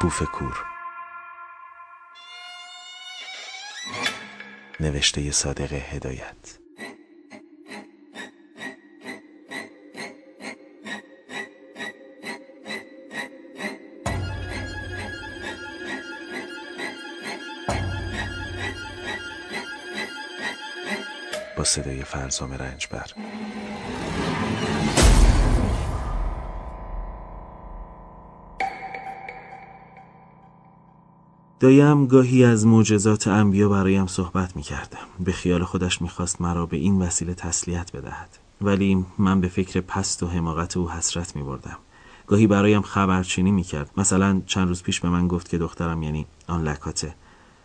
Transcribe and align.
بوف 0.00 0.22
کور. 0.22 0.64
نوشته 4.80 5.30
صادق 5.30 5.72
هدایت. 5.72 6.58
با 21.56 21.64
صدای 21.64 22.04
فرزام 22.04 22.52
رنجبر. 22.52 23.06
دایم 31.60 32.06
گاهی 32.06 32.44
از 32.44 32.66
معجزات 32.66 33.28
انبیا 33.28 33.68
برایم 33.68 34.06
صحبت 34.06 34.56
می 34.56 34.62
کرد. 34.62 34.98
به 35.20 35.32
خیال 35.32 35.64
خودش 35.64 36.02
می‌خواست 36.02 36.40
مرا 36.40 36.66
به 36.66 36.76
این 36.76 37.02
وسیله 37.02 37.34
تسلیت 37.34 37.96
بدهد 37.96 38.38
ولی 38.60 39.04
من 39.18 39.40
به 39.40 39.48
فکر 39.48 39.80
پست 39.80 40.22
و 40.22 40.26
حماقت 40.26 40.76
او 40.76 40.90
حسرت 40.90 41.36
می 41.36 41.42
بردم. 41.42 41.76
گاهی 42.26 42.46
برایم 42.46 42.82
خبرچینی 42.82 43.50
می 43.50 43.62
کرد 43.62 43.90
مثلا 43.96 44.42
چند 44.46 44.68
روز 44.68 44.82
پیش 44.82 45.00
به 45.00 45.08
من 45.08 45.28
گفت 45.28 45.48
که 45.48 45.58
دخترم 45.58 46.02
یعنی 46.02 46.26
آن 46.48 46.62
لکاته 46.62 47.14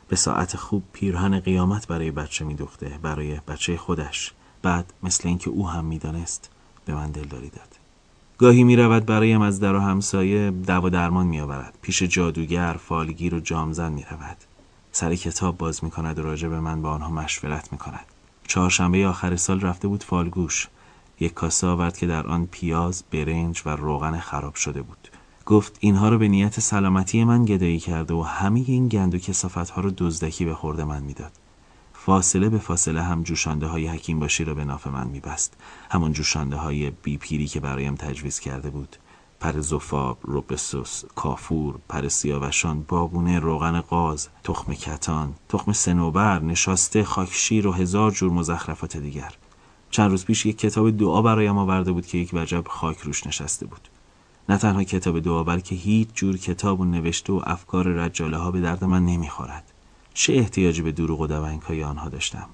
به 0.08 0.16
ساعت 0.16 0.58
خوب 0.58 0.84
پیرهن 0.94 1.40
قیامت 1.40 1.88
برای 1.88 2.12
بچه 2.12 2.46
می 2.46 2.58
برای 3.02 3.40
بچه 3.48 3.78
خودش 3.78 4.32
بعد 4.62 4.94
مثل 5.04 5.28
اینکه 5.28 5.50
او 5.50 5.70
هم 5.70 5.86
می‌دانست 5.86 6.50
به 6.86 6.96
من 6.96 7.12
دلداری 7.12 7.50
داد 7.50 7.85
گاهی 8.38 8.64
می 8.64 8.76
رود 8.76 9.06
برایم 9.06 9.42
از 9.42 9.60
در 9.60 9.76
و 9.76 9.80
همسایه 9.80 10.52
دوا 10.52 10.90
درمان 10.90 11.28
می 11.28 11.40
آورد 11.40 11.78
پیش 11.82 12.04
جادوگر 12.04 12.74
فالگیر 12.74 13.36
و 13.36 13.40
جامزن 13.40 13.92
می 13.92 14.06
رود 14.12 14.38
سر 14.92 15.16
کتاب 15.16 15.58
باز 15.58 15.84
می 15.84 15.92
کند 15.92 16.20
و 16.20 16.24
راجع 16.24 16.48
به 16.48 16.60
من 16.60 16.82
با 16.82 16.92
آنها 16.92 17.10
مشورت 17.10 17.72
می 17.72 17.78
کند 17.78 18.06
چهارشنبه 18.48 19.08
آخر 19.08 19.36
سال 19.36 19.62
رفته 19.62 19.88
بود 19.88 20.04
فالگوش. 20.04 20.68
یک 21.20 21.34
کاسه 21.34 21.68
آورد 21.68 21.98
که 21.98 22.08
در 22.08 22.28
آن 22.28 22.46
پیاز 22.52 23.04
برنج 23.12 23.62
و 23.66 23.70
روغن 23.70 24.20
خراب 24.20 24.56
شده 24.56 24.82
بود. 24.82 25.08
گفت 25.46 25.78
اینها 25.80 26.10
رو 26.10 26.18
به 26.18 26.28
نیت 26.28 26.60
سلامتی 26.60 27.24
من 27.24 27.46
گدایی 27.46 27.80
کرده 27.80 28.14
و 28.14 28.22
همه 28.22 28.64
این 28.68 28.88
گند 28.88 29.16
و 29.16 29.18
کسافت 29.18 29.70
ها 29.70 29.82
رو 29.82 29.92
دزدکی 29.98 30.46
به 30.46 30.56
خورده 30.56 30.84
من 30.84 31.04
می‌داد. 31.04 31.32
فاصله 32.06 32.50
به 32.50 32.58
فاصله 32.58 33.02
هم 33.02 33.24
جوشانده 33.24 33.68
های 33.68 33.88
حکیم 33.88 34.20
باشی 34.20 34.44
را 34.44 34.54
به 34.54 34.66
ناف 34.66 34.88
من 34.88 35.08
میبست. 35.08 35.54
همون 35.92 36.14
جوشانده 36.14 36.56
های 36.56 36.90
بی 36.90 37.18
پیری 37.18 37.48
که 37.48 37.60
برایم 37.60 37.96
تجویز 37.96 38.40
کرده 38.40 38.70
بود. 38.70 38.96
پر 39.40 39.60
زفاب، 39.60 40.18
روبسوس، 40.22 41.04
کافور، 41.16 41.76
پر 41.90 42.08
سیاوشان، 42.08 42.86
بابونه، 42.88 43.40
روغن 43.40 43.82
قاز، 43.82 44.28
تخم 44.44 44.74
کتان، 44.74 45.34
تخم 45.50 45.72
سنوبر، 45.72 46.40
نشاسته، 46.40 47.04
خاکشیر 47.04 47.68
و 47.68 47.72
هزار 47.72 48.12
جور 48.12 48.32
مزخرفات 48.32 48.98
دیگر. 48.98 49.34
چند 49.90 50.12
روز 50.12 50.26
پیش 50.26 50.46
یک 50.46 50.58
کتاب 50.58 50.98
دعا 50.98 51.22
برایم 51.22 51.58
آورده 51.58 51.92
بود 51.92 52.06
که 52.06 52.18
یک 52.18 52.30
وجب 52.34 52.68
خاک 52.68 53.00
روش 53.00 53.28
نشسته 53.28 53.66
بود. 53.66 53.90
نه 54.50 54.58
تنها 54.58 54.84
کتاب 54.84 55.20
دعا 55.20 55.44
بلکه 55.44 55.76
هیچ 55.76 56.08
جور 56.14 56.38
کتاب 56.38 56.80
و 56.80 56.86
نوشته 56.86 57.34
و 57.34 57.42
افکار 57.44 57.88
رجاله 57.88 58.38
ها 58.38 58.52
به 58.52 58.62
درد 58.62 58.84
من 58.84 59.06
نمی‌خورد. 59.06 59.75
چه 60.18 60.34
احتیاجی 60.34 60.82
به 60.82 60.92
دروغ 60.92 61.20
و 61.22 61.28
دونگ 61.28 61.62
های 61.62 61.84
آنها 61.84 62.10
داشتم؟ 62.10 62.48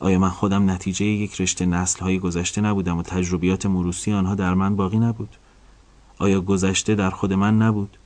آیا 0.00 0.18
من 0.18 0.28
خودم 0.28 0.70
نتیجه 0.70 1.06
یک 1.06 1.40
رشته 1.40 1.66
نسل 1.66 2.00
های 2.00 2.18
گذشته 2.18 2.60
نبودم 2.60 2.98
و 2.98 3.02
تجربیات 3.02 3.66
موروسی 3.66 4.12
آنها 4.12 4.34
در 4.34 4.54
من 4.54 4.76
باقی 4.76 4.98
نبود؟ 4.98 5.36
آیا 6.18 6.40
گذشته 6.40 6.94
در 6.94 7.10
خود 7.10 7.32
من 7.32 7.58
نبود؟ 7.58 7.98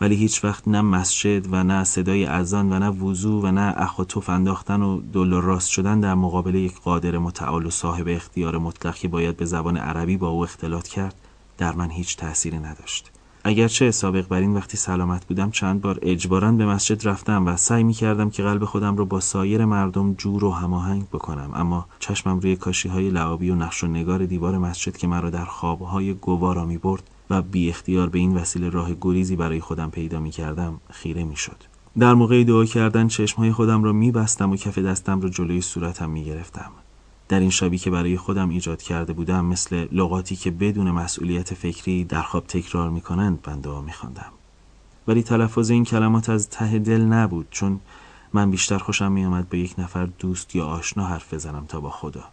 ولی 0.00 0.14
هیچ 0.14 0.44
وقت 0.44 0.68
نه 0.68 0.80
مسجد 0.80 1.52
و 1.52 1.64
نه 1.64 1.84
صدای 1.84 2.26
اذان 2.26 2.72
و 2.72 2.78
نه 2.78 2.88
وضوع 2.88 3.42
و 3.42 3.50
نه 3.50 3.74
اخ 3.76 3.98
و 3.98 4.04
توف 4.04 4.30
انداختن 4.30 4.82
و 4.82 5.00
دل 5.12 5.30
راست 5.30 5.68
شدن 5.68 6.00
در 6.00 6.14
مقابل 6.14 6.54
یک 6.54 6.80
قادر 6.80 7.18
متعال 7.18 7.66
و 7.66 7.70
صاحب 7.70 8.08
اختیار 8.08 8.58
مطلقی 8.58 9.08
باید 9.08 9.36
به 9.36 9.44
زبان 9.44 9.76
عربی 9.76 10.16
با 10.16 10.28
او 10.28 10.44
اختلاط 10.44 10.88
کرد 10.88 11.14
در 11.58 11.72
من 11.72 11.90
هیچ 11.90 12.16
تأثیری 12.16 12.58
نداشت. 12.58 13.11
اگرچه 13.44 13.90
سابق 13.90 14.28
بر 14.28 14.40
این 14.40 14.54
وقتی 14.54 14.76
سلامت 14.76 15.26
بودم 15.26 15.50
چند 15.50 15.80
بار 15.80 15.98
اجبارا 16.02 16.52
به 16.52 16.66
مسجد 16.66 17.08
رفتم 17.08 17.46
و 17.46 17.56
سعی 17.56 17.84
می 17.84 17.92
کردم 17.92 18.30
که 18.30 18.42
قلب 18.42 18.64
خودم 18.64 18.96
رو 18.96 19.06
با 19.06 19.20
سایر 19.20 19.64
مردم 19.64 20.14
جور 20.14 20.44
و 20.44 20.50
هماهنگ 20.50 21.08
بکنم 21.08 21.50
اما 21.54 21.86
چشمم 21.98 22.38
روی 22.38 22.56
کاشی 22.56 22.88
های 22.88 23.10
لعابی 23.10 23.50
و 23.50 23.54
نقش 23.54 23.84
و 23.84 23.86
نگار 23.86 24.26
دیوار 24.26 24.58
مسجد 24.58 24.96
که 24.96 25.06
مرا 25.06 25.30
در 25.30 25.44
خوابهای 25.44 26.14
گوارا 26.14 26.64
می 26.64 26.78
برد 26.78 27.02
و 27.30 27.42
بی 27.42 27.68
اختیار 27.68 28.08
به 28.08 28.18
این 28.18 28.36
وسیله 28.36 28.68
راه 28.68 28.90
گریزی 29.00 29.36
برای 29.36 29.60
خودم 29.60 29.90
پیدا 29.90 30.20
می 30.20 30.30
کردم 30.30 30.80
خیره 30.90 31.24
می 31.24 31.36
شد. 31.36 31.56
در 31.98 32.14
موقع 32.14 32.44
دعا 32.44 32.64
کردن 32.64 33.08
چشمهای 33.08 33.52
خودم 33.52 33.84
را 33.84 33.92
می 33.92 34.12
بستم 34.12 34.50
و 34.50 34.56
کف 34.56 34.78
دستم 34.78 35.20
را 35.20 35.28
جلوی 35.28 35.60
صورتم 35.60 36.10
می 36.10 36.24
گرفتم. 36.24 36.70
در 37.28 37.40
این 37.40 37.50
شبی 37.50 37.78
که 37.78 37.90
برای 37.90 38.16
خودم 38.16 38.48
ایجاد 38.48 38.82
کرده 38.82 39.12
بودم 39.12 39.44
مثل 39.44 39.88
لغاتی 39.92 40.36
که 40.36 40.50
بدون 40.50 40.90
مسئولیت 40.90 41.54
فکری 41.54 42.04
در 42.04 42.22
خواب 42.22 42.46
تکرار 42.46 42.90
می‌کنند 42.90 43.38
من 43.46 43.60
دعا 43.60 43.80
میخواندم. 43.80 44.32
ولی 45.08 45.22
تلفظ 45.22 45.70
این 45.70 45.84
کلمات 45.84 46.28
از 46.28 46.48
ته 46.48 46.78
دل 46.78 47.00
نبود 47.00 47.46
چون 47.50 47.80
من 48.32 48.50
بیشتر 48.50 48.78
خوشم 48.78 49.12
میآمد 49.12 49.48
به 49.48 49.58
یک 49.58 49.74
نفر 49.78 50.06
دوست 50.18 50.56
یا 50.56 50.66
آشنا 50.66 51.06
حرف 51.06 51.34
بزنم 51.34 51.66
تا 51.66 51.80
با 51.80 51.90
خدا 51.90 52.24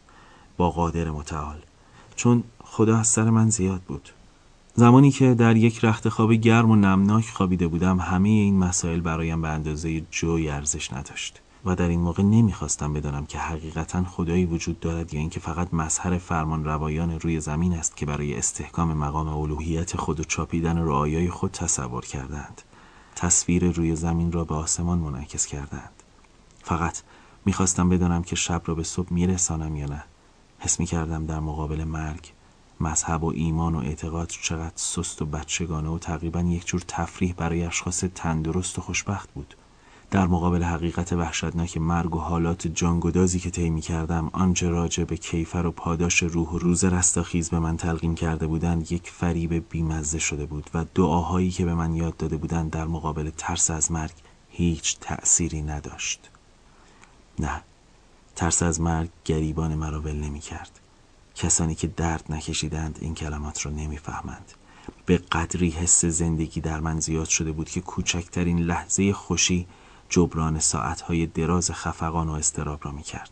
با 0.57 0.71
قادر 0.71 1.11
متعال. 1.11 1.57
چون 2.15 2.43
خدا 2.63 2.97
از 2.97 3.07
سر 3.07 3.29
من 3.29 3.49
زیاد 3.49 3.81
بود. 3.81 4.09
زمانی 4.75 5.11
که 5.11 5.33
در 5.33 5.55
یک 5.55 5.85
رخت 5.85 6.09
خواب 6.09 6.33
گرم 6.33 6.71
و 6.71 6.75
نمناک 6.75 7.29
خوابیده 7.29 7.67
بودم 7.67 7.99
همه 7.99 8.29
این 8.29 8.57
مسائل 8.57 8.99
برایم 8.99 9.41
به 9.41 9.47
اندازه 9.47 10.01
جوی 10.11 10.49
ارزش 10.49 10.93
نداشت. 10.93 11.41
و 11.65 11.75
در 11.75 11.87
این 11.87 11.99
موقع 11.99 12.23
نمی‌خواستم 12.23 12.93
بدانم 12.93 13.25
که 13.25 13.37
حقیقتا 13.37 14.03
خدایی 14.03 14.45
وجود 14.45 14.79
دارد 14.79 15.13
یا 15.13 15.19
اینکه 15.19 15.39
فقط 15.39 15.73
مظهر 15.73 16.17
فرمان 16.17 16.65
روایان 16.65 17.19
روی 17.19 17.39
زمین 17.39 17.73
است 17.73 17.97
که 17.97 18.05
برای 18.05 18.37
استحکام 18.37 18.93
مقام 18.93 19.27
الوهیت 19.27 19.97
خود 19.97 20.19
و 20.19 20.23
چاپیدن 20.23 20.77
رعایای 20.77 21.29
خود 21.29 21.51
تصور 21.51 22.05
کردند. 22.05 22.61
تصویر 23.15 23.71
روی 23.71 23.95
زمین 23.95 24.31
را 24.31 24.43
به 24.43 24.55
آسمان 24.55 24.97
منعکس 24.97 25.45
کردند. 25.45 26.03
فقط 26.63 27.01
می‌خواستم 27.45 27.89
بدانم 27.89 28.23
که 28.23 28.35
شب 28.35 28.61
را 28.65 28.75
به 28.75 28.83
صبح 28.83 29.13
میرسانم 29.13 29.75
یا 29.75 29.85
نه. 29.85 30.03
حس 30.59 30.79
می‌کردم 30.79 31.25
در 31.25 31.39
مقابل 31.39 31.83
مرگ 31.83 32.31
مذهب 32.79 33.23
و 33.23 33.31
ایمان 33.35 33.75
و 33.75 33.79
اعتقاد 33.79 34.27
چقدر 34.27 34.73
سست 34.75 35.21
و 35.21 35.25
بچگانه 35.25 35.89
و 35.89 35.97
تقریبا 35.97 36.41
یک 36.41 36.65
جور 36.65 36.81
تفریح 36.87 37.33
برای 37.33 37.65
اشخاص 37.65 38.03
تندرست 38.15 38.79
و 38.79 38.81
خوشبخت 38.81 39.33
بود. 39.33 39.55
در 40.11 40.27
مقابل 40.27 40.63
حقیقت 40.63 41.13
وحشتناک 41.13 41.77
مرگ 41.77 42.15
و 42.15 42.19
حالات 42.19 42.67
جانگدازی 42.67 43.39
که 43.39 43.49
طی 43.49 43.81
کردم 43.81 44.29
آنچه 44.33 44.69
راجع 44.69 45.03
به 45.03 45.17
کیفر 45.17 45.65
و 45.65 45.71
پاداش 45.71 46.23
روح 46.23 46.49
و 46.49 46.57
روز 46.57 46.83
رستاخیز 46.83 47.49
به 47.49 47.59
من 47.59 47.77
تلقین 47.77 48.15
کرده 48.15 48.47
بودند 48.47 48.91
یک 48.91 49.09
فریب 49.09 49.69
بیمزه 49.69 50.19
شده 50.19 50.45
بود 50.45 50.69
و 50.73 50.85
دعاهایی 50.95 51.51
که 51.51 51.65
به 51.65 51.73
من 51.73 51.95
یاد 51.95 52.17
داده 52.17 52.37
بودند 52.37 52.71
در 52.71 52.85
مقابل 52.85 53.29
ترس 53.37 53.71
از 53.71 53.91
مرگ 53.91 54.13
هیچ 54.49 54.97
تأثیری 54.99 55.61
نداشت. 55.61 56.29
نه 57.39 57.61
ترس 58.35 58.63
از 58.63 58.81
مرگ 58.81 59.09
گریبان 59.25 59.75
مرا 59.75 60.01
ول 60.01 60.15
نمی 60.15 60.39
کرد 60.39 60.79
کسانی 61.35 61.75
که 61.75 61.87
درد 61.87 62.23
نکشیدند 62.29 62.97
این 63.01 63.15
کلمات 63.15 63.65
را 63.65 63.71
نمی‌فهمند. 63.71 64.51
به 65.05 65.17
قدری 65.17 65.69
حس 65.69 66.05
زندگی 66.05 66.61
در 66.61 66.79
من 66.79 66.99
زیاد 66.99 67.27
شده 67.27 67.51
بود 67.51 67.69
که 67.69 67.81
کوچکترین 67.81 68.59
لحظه 68.59 69.13
خوشی 69.13 69.67
جبران 70.09 70.59
ساعتهای 70.59 71.25
دراز 71.25 71.71
خفقان 71.71 72.29
و 72.29 72.33
استراب 72.33 72.79
را 72.85 72.91
می 72.91 73.03
کرد. 73.03 73.29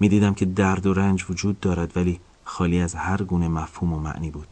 می 0.00 0.08
دیدم 0.08 0.34
که 0.34 0.44
درد 0.44 0.86
و 0.86 0.94
رنج 0.94 1.24
وجود 1.30 1.60
دارد 1.60 1.96
ولی 1.96 2.20
خالی 2.44 2.80
از 2.80 2.94
هر 2.94 3.22
گونه 3.22 3.48
مفهوم 3.48 3.92
و 3.92 4.00
معنی 4.00 4.30
بود. 4.30 4.48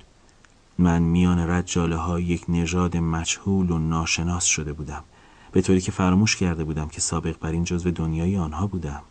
من 0.78 1.02
میان 1.02 1.38
رجاله 1.38 1.96
ها 1.96 2.20
یک 2.20 2.44
نژاد 2.48 2.96
مجهول 2.96 3.70
و 3.70 3.78
ناشناس 3.78 4.44
شده 4.44 4.72
بودم 4.72 5.04
به 5.52 5.62
طوری 5.62 5.80
که 5.80 5.92
فراموش 5.92 6.36
کرده 6.36 6.64
بودم 6.64 6.88
که 6.88 7.00
سابق 7.00 7.38
بر 7.38 7.50
این 7.50 7.64
جزو 7.64 7.90
دنیای 7.90 8.36
آنها 8.36 8.66
بودم 8.66 9.02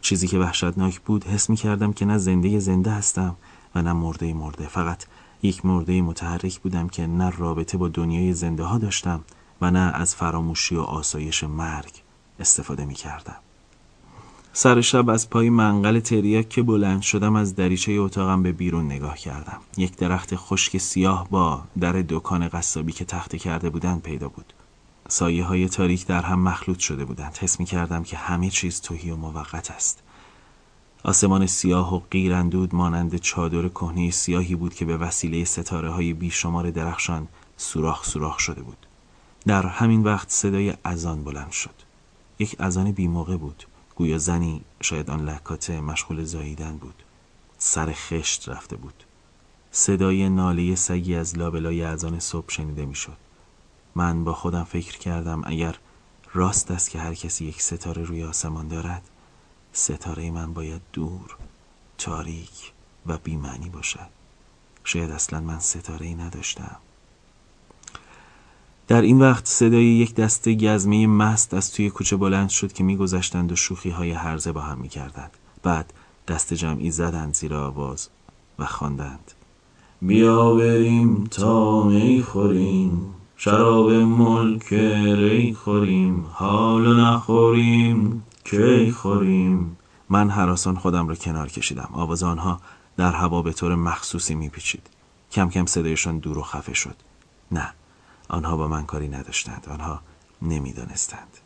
چیزی 0.00 0.28
که 0.28 0.38
وحشتناک 0.38 1.00
بود 1.00 1.24
حس 1.24 1.50
می 1.50 1.56
کردم 1.56 1.92
که 1.92 2.04
نه 2.04 2.18
زنده 2.18 2.58
زنده 2.58 2.90
هستم 2.90 3.36
و 3.74 3.82
نه 3.82 3.92
مرده 3.92 4.34
مرده 4.34 4.66
فقط 4.66 5.04
یک 5.42 5.66
مرده 5.66 6.02
متحرک 6.02 6.60
بودم 6.60 6.88
که 6.88 7.06
نه 7.06 7.30
رابطه 7.30 7.78
با 7.78 7.88
دنیای 7.88 8.32
زنده 8.32 8.64
ها 8.64 8.78
داشتم 8.78 9.24
و 9.60 9.70
نه 9.70 9.78
از 9.78 10.14
فراموشی 10.14 10.76
و 10.76 10.80
آسایش 10.80 11.44
مرگ 11.44 11.92
استفاده 12.40 12.84
می 12.84 12.94
کردم. 12.94 13.36
سر 14.52 14.80
شب 14.80 15.08
از 15.10 15.30
پای 15.30 15.50
منقل 15.50 16.00
تریاک 16.00 16.48
که 16.48 16.62
بلند 16.62 17.02
شدم 17.02 17.36
از 17.36 17.54
دریچه 17.54 17.92
اتاقم 17.92 18.42
به 18.42 18.52
بیرون 18.52 18.86
نگاه 18.86 19.16
کردم. 19.16 19.60
یک 19.76 19.96
درخت 19.96 20.36
خشک 20.36 20.78
سیاه 20.78 21.28
با 21.30 21.62
در 21.80 21.92
دکان 21.92 22.48
قصابی 22.48 22.92
که 22.92 23.04
تخته 23.04 23.38
کرده 23.38 23.70
بودند 23.70 24.02
پیدا 24.02 24.28
بود. 24.28 24.52
سایه 25.08 25.44
های 25.44 25.68
تاریک 25.68 26.06
در 26.06 26.22
هم 26.22 26.40
مخلوط 26.40 26.78
شده 26.78 27.04
بودند. 27.04 27.38
حس 27.40 27.60
می 27.60 27.66
کردم 27.66 28.02
که 28.02 28.16
همه 28.16 28.50
چیز 28.50 28.80
توهی 28.80 29.10
و 29.10 29.16
موقت 29.16 29.70
است. 29.70 30.02
آسمان 31.04 31.46
سیاه 31.46 31.94
و 31.94 32.00
قیرندود 32.10 32.74
مانند 32.74 33.16
چادر 33.16 33.68
کهنه 33.68 34.10
سیاهی 34.10 34.54
بود 34.54 34.74
که 34.74 34.84
به 34.84 34.96
وسیله 34.96 35.44
ستاره 35.44 35.90
های 35.90 36.12
بیشمار 36.12 36.70
درخشان 36.70 37.28
سوراخ 37.56 38.04
سوراخ 38.04 38.38
شده 38.38 38.62
بود. 38.62 38.85
در 39.46 39.66
همین 39.66 40.02
وقت 40.02 40.30
صدای 40.30 40.74
اذان 40.84 41.24
بلند 41.24 41.52
شد. 41.52 41.74
یک 42.38 42.56
اذان 42.60 42.92
بیموقع 42.92 43.36
بود. 43.36 43.64
گویا 43.94 44.18
زنی 44.18 44.64
شاید 44.82 45.10
آن 45.10 45.28
لکات 45.28 45.70
مشغول 45.70 46.24
زاییدن 46.24 46.76
بود. 46.76 47.02
سر 47.58 47.92
خشت 47.92 48.48
رفته 48.48 48.76
بود. 48.76 49.04
صدای 49.70 50.28
ناله 50.28 50.74
سگی 50.74 51.14
از 51.14 51.38
لابلای 51.38 51.82
اذان 51.82 52.20
صبح 52.20 52.52
شنیده 52.52 52.86
می‌شد. 52.86 53.16
من 53.94 54.24
با 54.24 54.34
خودم 54.34 54.64
فکر 54.64 54.98
کردم 54.98 55.42
اگر 55.44 55.76
راست 56.34 56.70
است 56.70 56.90
که 56.90 56.98
هر 56.98 57.14
کسی 57.14 57.44
یک 57.44 57.62
ستاره 57.62 58.04
روی 58.04 58.24
آسمان 58.24 58.68
دارد 58.68 59.02
ستاره 59.72 60.30
من 60.30 60.52
باید 60.52 60.82
دور 60.92 61.36
تاریک 61.98 62.72
و 63.06 63.18
بیمعنی 63.18 63.68
باشد. 63.68 64.08
شاید 64.84 65.10
اصلا 65.10 65.40
من 65.40 65.58
ستاره 65.58 66.06
ای 66.06 66.14
نداشتم. 66.14 66.76
در 68.88 69.02
این 69.02 69.20
وقت 69.20 69.46
صدای 69.46 69.84
یک 69.84 70.14
دسته 70.14 70.54
گزمه 70.54 71.06
مست 71.06 71.54
از 71.54 71.72
توی 71.72 71.90
کوچه 71.90 72.16
بلند 72.16 72.48
شد 72.48 72.72
که 72.72 72.84
میگذشتند 72.84 73.52
و 73.52 73.56
شوخی 73.56 73.90
های 73.90 74.10
هرزه 74.10 74.52
با 74.52 74.60
هم 74.60 74.78
می‌کردند. 74.78 75.30
بعد 75.62 75.92
دست 76.28 76.54
جمعی 76.54 76.90
زدند 76.90 77.34
زیر 77.34 77.54
آواز 77.54 78.08
و 78.58 78.66
خواندند. 78.66 79.32
بیا 80.02 80.54
بریم 80.54 81.24
تا 81.24 81.82
می 81.82 82.22
خوریم 82.22 83.14
شراب 83.36 83.90
ملک 83.90 84.72
ری 84.72 85.54
خوریم 85.54 86.26
حال 86.32 87.00
نخوریم 87.00 88.22
کی 88.44 88.90
خوریم؟ 88.90 89.76
من 90.08 90.30
حراسان 90.30 90.76
خودم 90.76 91.08
را 91.08 91.14
کنار 91.14 91.48
کشیدم. 91.48 91.88
آواز 91.92 92.22
آنها 92.22 92.60
در 92.96 93.12
هوا 93.12 93.42
به 93.42 93.52
طور 93.52 93.74
مخصوصی 93.74 94.34
میپیچید. 94.34 94.86
کم 95.32 95.48
کم 95.48 95.66
صدایشان 95.66 96.18
دور 96.18 96.38
و 96.38 96.42
خفه 96.42 96.74
شد. 96.74 96.96
نه 97.52 97.72
آنها 98.28 98.56
با 98.56 98.68
من 98.68 98.86
کاری 98.86 99.08
نداشتند 99.08 99.66
آنها 99.70 100.00
نمی‌دانستند. 100.42 101.36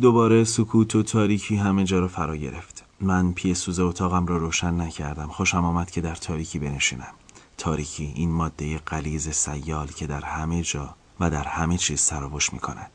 دوباره 0.00 0.44
سکوت 0.44 0.96
و 0.96 1.02
تاریکی 1.02 1.56
همه 1.56 1.84
جا 1.84 1.98
را 1.98 2.08
فرا 2.08 2.36
گرفت. 2.36 2.84
من 3.00 3.32
پی 3.32 3.54
سوز 3.54 3.80
اتاقم 3.80 4.26
را 4.26 4.36
روشن 4.36 4.80
نکردم. 4.80 5.26
خوشم 5.26 5.64
آمد 5.64 5.90
که 5.90 6.00
در 6.00 6.14
تاریکی 6.14 6.58
بنشینم. 6.58 7.14
تاریکی 7.58 8.12
این 8.14 8.30
ماده 8.30 8.78
قلیز 8.78 9.28
سیال 9.28 9.86
که 9.86 10.06
در 10.06 10.20
همه 10.20 10.62
جا 10.62 10.94
و 11.20 11.30
در 11.30 11.44
همه 11.44 11.78
چیز 11.78 12.00
سراوش 12.00 12.52
می 12.52 12.58
کند 12.58 12.90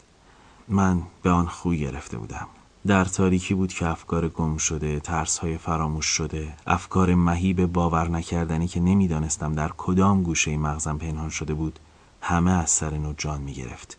من 0.68 1.02
به 1.24 1.30
آن 1.30 1.48
خوی 1.48 1.80
گرفته 1.80 2.18
بودم. 2.18 2.48
در 2.88 3.06
تاریکی 3.06 3.54
بود 3.54 3.74
که 3.74 3.88
افکار 3.88 4.28
گم 4.28 4.58
شده، 4.58 5.00
ترس 5.00 5.38
های 5.38 5.58
فراموش 5.58 6.06
شده، 6.06 6.54
افکار 6.68 7.16
مهیب 7.16 7.66
باور 7.66 8.08
نکردنی 8.08 8.68
که 8.68 8.80
نمی‌دانستم 8.80 9.54
در 9.54 9.72
کدام 9.78 10.24
گوشه 10.24 10.58
مغزم 10.58 10.98
پنهان 10.98 11.30
شده 11.30 11.54
بود، 11.54 11.80
همه 12.22 12.52
از 12.52 12.70
سر 12.70 12.98
نو 12.98 13.14
جان 13.14 13.42
می 13.42 13.54
گرفت. 13.54 13.98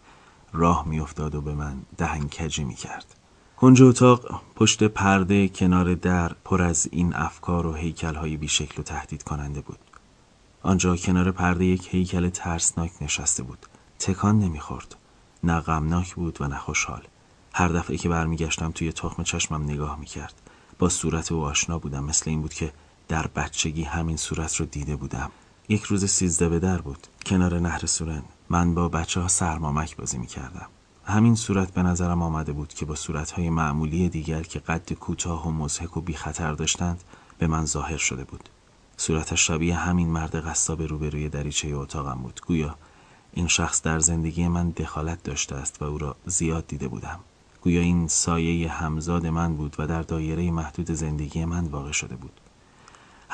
راه 0.52 0.88
می 0.88 1.00
افتاد 1.00 1.34
و 1.34 1.40
به 1.40 1.54
من 1.54 1.82
دهن 1.96 2.28
کجی 2.28 2.64
می 2.64 2.74
کرد. 2.74 3.14
کنج 3.56 3.82
اتاق 3.82 4.40
پشت 4.56 4.82
پرده 4.84 5.48
کنار 5.48 5.94
در 5.94 6.32
پر 6.44 6.62
از 6.62 6.88
این 6.92 7.14
افکار 7.14 7.66
و 7.66 7.74
هیکل 7.74 8.14
های 8.14 8.36
بیشکل 8.36 8.80
و 8.80 8.84
تهدید 8.84 9.22
کننده 9.22 9.60
بود. 9.60 9.78
آنجا 10.62 10.96
کنار 10.96 11.30
پرده 11.30 11.64
یک 11.64 11.88
هیکل 11.94 12.28
ترسناک 12.28 12.90
نشسته 13.00 13.42
بود. 13.42 13.66
تکان 13.98 14.38
نمی‌خورد. 14.38 14.96
نه 15.44 15.60
غمناک 15.60 16.14
بود 16.14 16.40
و 16.40 16.48
نه 16.48 16.58
خوشحال. 16.58 17.02
هر 17.54 17.68
دفعه 17.68 17.96
که 17.96 18.08
برمیگشتم 18.08 18.70
توی 18.70 18.92
تخم 18.92 19.22
چشمم 19.22 19.64
نگاه 19.64 20.00
می‌کرد 20.00 20.34
با 20.78 20.88
صورت 20.88 21.32
او 21.32 21.44
آشنا 21.44 21.78
بودم 21.78 22.04
مثل 22.04 22.30
این 22.30 22.42
بود 22.42 22.54
که 22.54 22.72
در 23.08 23.26
بچگی 23.26 23.82
همین 23.82 24.16
صورت 24.16 24.56
رو 24.56 24.66
دیده 24.66 24.96
بودم 24.96 25.30
یک 25.68 25.82
روز 25.82 26.04
سیزده 26.04 26.48
به 26.48 26.58
در 26.58 26.80
بود 26.80 27.06
کنار 27.26 27.58
نهر 27.58 27.86
سورن. 27.86 28.22
من 28.48 28.74
با 28.74 28.88
بچه 28.88 29.20
ها 29.20 29.28
سرمامک 29.28 29.96
بازی 29.96 30.18
می‌کردم. 30.18 30.66
همین 31.04 31.34
صورت 31.34 31.74
به 31.74 31.82
نظرم 31.82 32.22
آمده 32.22 32.52
بود 32.52 32.74
که 32.74 32.86
با 32.86 32.94
صورتهای 32.94 33.50
معمولی 33.50 34.08
دیگر 34.08 34.42
که 34.42 34.58
قد 34.58 34.92
کوتاه 34.92 35.48
و 35.48 35.50
مزهک 35.50 35.96
و 35.96 36.00
بی 36.00 36.14
خطر 36.14 36.52
داشتند 36.52 37.04
به 37.38 37.46
من 37.46 37.66
ظاهر 37.66 37.96
شده 37.96 38.24
بود. 38.24 38.48
صورتش 38.96 39.46
شبیه 39.46 39.76
همین 39.76 40.08
مرد 40.08 40.36
قصاب 40.36 40.82
روبروی 40.82 41.28
دریچه 41.28 41.68
اتاقم 41.68 42.22
بود. 42.22 42.40
گویا 42.46 42.76
این 43.32 43.48
شخص 43.48 43.82
در 43.82 43.98
زندگی 43.98 44.48
من 44.48 44.70
دخالت 44.70 45.22
داشته 45.22 45.54
است 45.56 45.82
و 45.82 45.84
او 45.84 45.98
را 45.98 46.16
زیاد 46.26 46.66
دیده 46.66 46.88
بودم. 46.88 47.20
گویا 47.62 47.80
این 47.80 48.08
سایه 48.08 48.70
همزاد 48.70 49.26
من 49.26 49.56
بود 49.56 49.76
و 49.78 49.86
در 49.86 50.02
دایره 50.02 50.50
محدود 50.50 50.90
زندگی 50.90 51.44
من 51.44 51.66
واقع 51.66 51.92
شده 51.92 52.16
بود. 52.16 52.40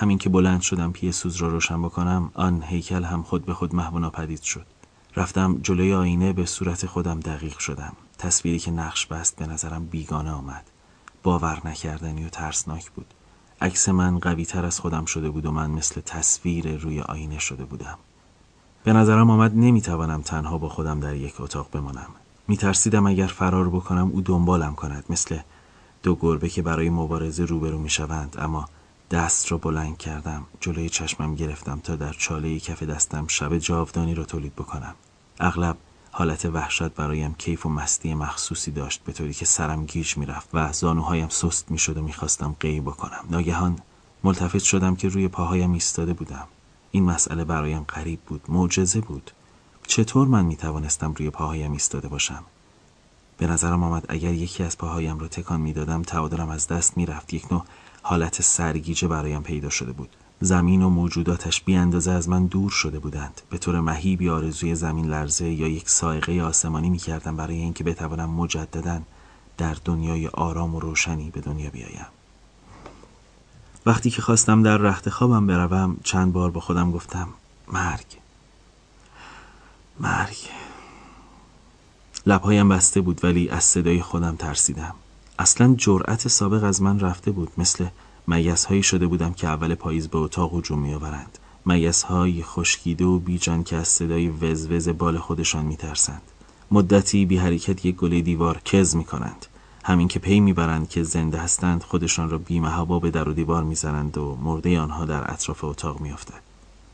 همین 0.00 0.18
که 0.18 0.28
بلند 0.28 0.60
شدم 0.60 0.92
پی 0.92 1.12
سوز 1.12 1.36
را 1.36 1.48
روشن 1.48 1.82
بکنم 1.82 2.30
آن 2.34 2.62
هیکل 2.62 3.04
هم 3.04 3.22
خود 3.22 3.44
به 3.46 3.54
خود 3.54 3.74
محو 3.74 3.98
ناپدید 3.98 4.42
شد. 4.42 4.66
رفتم 5.16 5.58
جلوی 5.62 5.94
آینه 5.94 6.32
به 6.32 6.46
صورت 6.46 6.86
خودم 6.86 7.20
دقیق 7.20 7.58
شدم. 7.58 7.92
تصویری 8.18 8.58
که 8.58 8.70
نقش 8.70 9.06
بست 9.06 9.36
به 9.36 9.46
نظرم 9.46 9.86
بیگانه 9.86 10.30
آمد. 10.30 10.64
باور 11.22 11.60
نکردنی 11.64 12.24
و 12.24 12.28
ترسناک 12.28 12.90
بود. 12.90 13.06
عکس 13.60 13.88
من 13.88 14.18
قوی 14.18 14.44
تر 14.44 14.64
از 14.64 14.80
خودم 14.80 15.04
شده 15.04 15.30
بود 15.30 15.46
و 15.46 15.52
من 15.52 15.70
مثل 15.70 16.00
تصویر 16.00 16.76
روی 16.76 17.00
آینه 17.00 17.38
شده 17.38 17.64
بودم. 17.64 17.98
به 18.84 18.92
نظرم 18.92 19.30
آمد 19.30 19.56
نمی‌توانم 19.56 20.22
تنها 20.22 20.58
با 20.58 20.68
خودم 20.68 21.00
در 21.00 21.14
یک 21.14 21.40
اتاق 21.40 21.70
بمانم. 21.70 22.10
میترسیدم 22.48 23.06
اگر 23.06 23.26
فرار 23.26 23.68
بکنم 23.68 24.10
او 24.12 24.20
دنبالم 24.20 24.74
کند 24.74 25.04
مثل 25.10 25.38
دو 26.02 26.14
گربه 26.14 26.48
که 26.48 26.62
برای 26.62 26.90
مبارزه 26.90 27.44
روبرو 27.44 27.78
می‌شوند 27.78 28.36
اما 28.38 28.68
دست 29.10 29.52
را 29.52 29.58
بلند 29.58 29.98
کردم 29.98 30.46
جلوی 30.60 30.88
چشمم 30.88 31.34
گرفتم 31.34 31.80
تا 31.80 31.96
در 31.96 32.12
چاله 32.12 32.60
کف 32.60 32.82
دستم 32.82 33.26
شب 33.26 33.58
جاودانی 33.58 34.14
را 34.14 34.24
تولید 34.24 34.54
بکنم. 34.54 34.94
اغلب 35.40 35.76
حالت 36.10 36.44
وحشت 36.44 36.88
برایم 36.88 37.34
کیف 37.34 37.66
و 37.66 37.68
مستی 37.68 38.14
مخصوصی 38.14 38.70
داشت 38.70 39.04
به 39.04 39.12
طوری 39.12 39.34
که 39.34 39.44
سرم 39.44 39.86
گیج 39.86 40.16
می‌رفت 40.16 40.48
و 40.52 40.72
زانوهایم 40.72 41.28
سست 41.28 41.70
می‌شد 41.70 41.96
و 41.96 42.02
می‌خواستم 42.02 42.56
قی 42.60 42.80
بکنم. 42.80 43.24
ناگهان 43.30 43.78
ملتفت 44.24 44.58
شدم 44.58 44.96
که 44.96 45.08
روی 45.08 45.28
پاهایم 45.28 45.72
ایستاده 45.72 46.12
بودم. 46.12 46.46
این 46.90 47.04
مسئله 47.04 47.44
برایم 47.44 47.82
غریب 47.82 48.20
بود 48.20 48.44
معجزه 48.48 49.00
بود. 49.00 49.30
چطور 49.86 50.28
من 50.28 50.44
می 50.44 50.56
توانستم 50.56 51.12
روی 51.12 51.30
پاهایم 51.30 51.72
ایستاده 51.72 52.08
باشم؟ 52.08 52.44
به 53.38 53.46
نظرم 53.46 53.82
آمد 53.82 54.04
اگر 54.08 54.32
یکی 54.32 54.62
از 54.62 54.78
پاهایم 54.78 55.18
را 55.18 55.28
تکان 55.28 55.60
می‌دادم 55.60 56.02
تعادلم 56.02 56.48
از 56.48 56.66
دست 56.66 56.96
می‌رفت. 56.96 57.34
یک 57.34 57.52
نوع 57.52 57.64
حالت 58.08 58.42
سرگیجه 58.42 59.08
برایم 59.08 59.42
پیدا 59.42 59.70
شده 59.70 59.92
بود. 59.92 60.08
زمین 60.40 60.82
و 60.82 60.88
موجوداتش 60.88 61.60
بی 61.60 61.76
اندازه 61.76 62.10
از 62.10 62.28
من 62.28 62.46
دور 62.46 62.70
شده 62.70 62.98
بودند. 62.98 63.40
به 63.50 63.58
طور 63.58 63.80
مهیبی 63.80 64.28
آرزوی 64.28 64.74
زمین 64.74 65.06
لرزه 65.06 65.50
یا 65.50 65.68
یک 65.68 65.90
سایقه 65.90 66.42
آسمانی 66.42 66.90
می 66.90 66.98
کردم 66.98 67.36
برای 67.36 67.56
اینکه 67.56 67.84
بتوانم 67.84 68.30
مجددا 68.30 69.00
در 69.58 69.76
دنیای 69.84 70.26
آرام 70.26 70.74
و 70.74 70.80
روشنی 70.80 71.30
به 71.30 71.40
دنیا 71.40 71.70
بیایم. 71.70 72.06
وقتی 73.86 74.10
که 74.10 74.22
خواستم 74.22 74.62
در 74.62 74.76
رخت 74.76 75.08
خوابم 75.08 75.46
بروم 75.46 75.96
چند 76.04 76.32
بار 76.32 76.50
با 76.50 76.60
خودم 76.60 76.92
گفتم 76.92 77.28
مرگ. 77.72 78.06
مرگ. 80.00 80.36
لبهایم 82.26 82.68
بسته 82.68 83.00
بود 83.00 83.24
ولی 83.24 83.48
از 83.48 83.64
صدای 83.64 84.02
خودم 84.02 84.36
ترسیدم. 84.36 84.94
اصلا 85.38 85.74
جرأت 85.78 86.28
سابق 86.28 86.64
از 86.64 86.82
من 86.82 87.00
رفته 87.00 87.30
بود 87.30 87.52
مثل 87.58 87.86
مگس 88.28 88.64
هایی 88.64 88.82
شده 88.82 89.06
بودم 89.06 89.32
که 89.32 89.46
اول 89.46 89.74
پاییز 89.74 90.08
به 90.08 90.18
اتاق 90.18 90.54
هجوم 90.54 90.78
می 90.78 90.94
آورند 90.94 91.38
مگس 91.66 92.02
های 92.02 92.42
خشکیده 92.42 93.04
و 93.04 93.18
بیجان 93.18 93.64
که 93.64 93.76
از 93.76 93.88
صدای 93.88 94.28
وزوز 94.28 94.88
بال 94.88 95.18
خودشان 95.18 95.64
می 95.64 95.76
ترسند 95.76 96.22
مدتی 96.70 97.26
بی 97.26 97.36
حرکت 97.36 97.84
یک 97.84 97.96
گله 97.96 98.20
دیوار 98.20 98.60
کز 98.64 98.96
می 98.96 99.04
کنند 99.04 99.46
همین 99.84 100.08
که 100.08 100.18
پی 100.18 100.40
می‌برند 100.40 100.88
که 100.88 101.02
زنده 101.02 101.38
هستند 101.38 101.82
خودشان 101.82 102.30
را 102.30 102.38
بیمهابا 102.38 102.98
به 102.98 103.10
در 103.10 103.28
و 103.28 103.32
دیوار 103.32 103.62
می‌زنند 103.62 104.18
و 104.18 104.38
مرده 104.42 104.80
آنها 104.80 105.04
در 105.04 105.32
اطراف 105.32 105.64
اتاق 105.64 106.00
میافتد. 106.00 106.42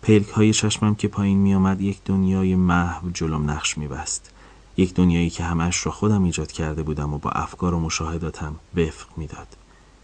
پلک 0.03 0.29
های 0.29 0.53
چشمم 0.53 0.95
که 0.95 1.09
پایین 1.09 1.39
می 1.39 1.55
آمد 1.55 1.81
یک 1.81 1.99
دنیای 2.05 2.55
محو 2.55 3.11
جلوم 3.11 3.51
نقش 3.51 3.79
می 3.79 3.89
بست. 3.89 4.34
یک 4.77 4.95
دنیایی 4.95 5.31
که 5.31 5.45
همش 5.45 5.87
را 5.87 5.93
خودم 5.93 6.25
ایجاد 6.25 6.53
کرده 6.53 6.83
بودم 6.83 7.15
و 7.15 7.19
با 7.19 7.31
افکار 7.31 7.75
و 7.75 7.81
مشاهداتم 7.81 8.57
وفق 8.77 9.07
می‌داد. 9.17 9.57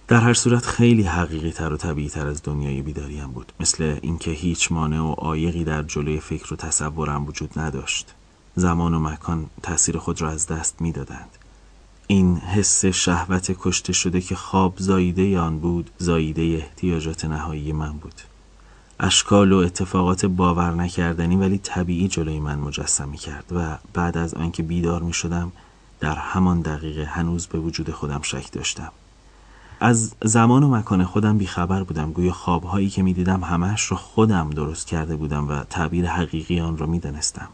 در 0.09 0.21
هر 0.21 0.35
صورت 0.35 0.67
خیلی 0.67 1.03
حقیقی 1.03 1.51
تر 1.51 1.73
و 1.73 1.77
طبیعی 1.77 2.09
تر 2.09 2.27
از 2.27 2.43
دنیای 2.43 2.83
بیداریم 2.83 3.27
بود. 3.27 3.53
مثل 3.61 3.99
اینکه 4.03 4.31
هیچ 4.31 4.73
مانع 4.73 5.01
و 5.01 5.13
عایقی 5.13 5.65
در 5.65 5.83
جلوی 5.83 6.21
فکر 6.21 6.55
و 6.55 6.57
تصورم 6.57 7.27
وجود 7.27 7.59
نداشت. 7.59 8.15
زمان 8.55 8.95
و 8.95 8.99
مکان 8.99 9.47
تاثیر 9.63 9.99
خود 9.99 10.23
را 10.23 10.31
از 10.31 10.47
دست 10.47 10.81
می‌دادند. 10.83 11.31
این 12.07 12.37
حس 12.37 12.85
شهوت 12.85 13.57
کشته 13.59 13.93
شده 13.93 14.21
که 14.21 14.35
خواب 14.35 14.75
زاییده 14.77 15.39
آن 15.39 15.59
بود 15.59 15.91
زاییده 15.99 16.43
احتیاجات 16.43 17.25
نهایی 17.25 17.73
من 17.73 17.93
بود. 17.93 18.15
اشکال 19.03 19.53
و 19.53 19.57
اتفاقات 19.57 20.27
باور 20.27 20.75
نکردنی 20.75 21.37
ولی 21.37 21.59
طبیعی 21.59 22.09
جلوی 22.09 22.41
من 22.41 22.59
مجسم 22.59 23.09
می 23.09 23.17
کرد 23.17 23.45
و 23.53 23.79
بعد 23.93 24.19
از 24.19 24.35
آنکه 24.35 24.63
بیدار 24.63 25.03
می 25.03 25.13
شدم 25.13 25.53
در 26.01 26.15
همان 26.15 26.61
دقیقه 26.61 27.05
هنوز 27.05 27.47
به 27.47 27.59
وجود 27.59 27.91
خودم 27.91 28.23
شک 28.23 28.53
داشتم 28.53 28.93
از 29.81 30.15
زمان 30.23 30.63
و 30.63 30.69
مکان 30.69 31.05
خودم 31.05 31.39
بیخبر 31.39 31.83
بودم 31.83 32.13
گویا 32.13 32.33
خوابهایی 32.33 32.91
که 32.91 33.03
می 33.03 33.13
دیدم 33.13 33.45
همش 33.45 33.83
رو 33.83 33.97
خودم 33.97 34.51
درست 34.51 34.87
کرده 34.87 35.17
بودم 35.17 35.49
و 35.49 35.65
تعبیر 35.65 36.07
حقیقی 36.07 36.61
آن 36.61 36.79
را 36.79 36.87
می 36.87 36.99
دانستم. 36.99 37.49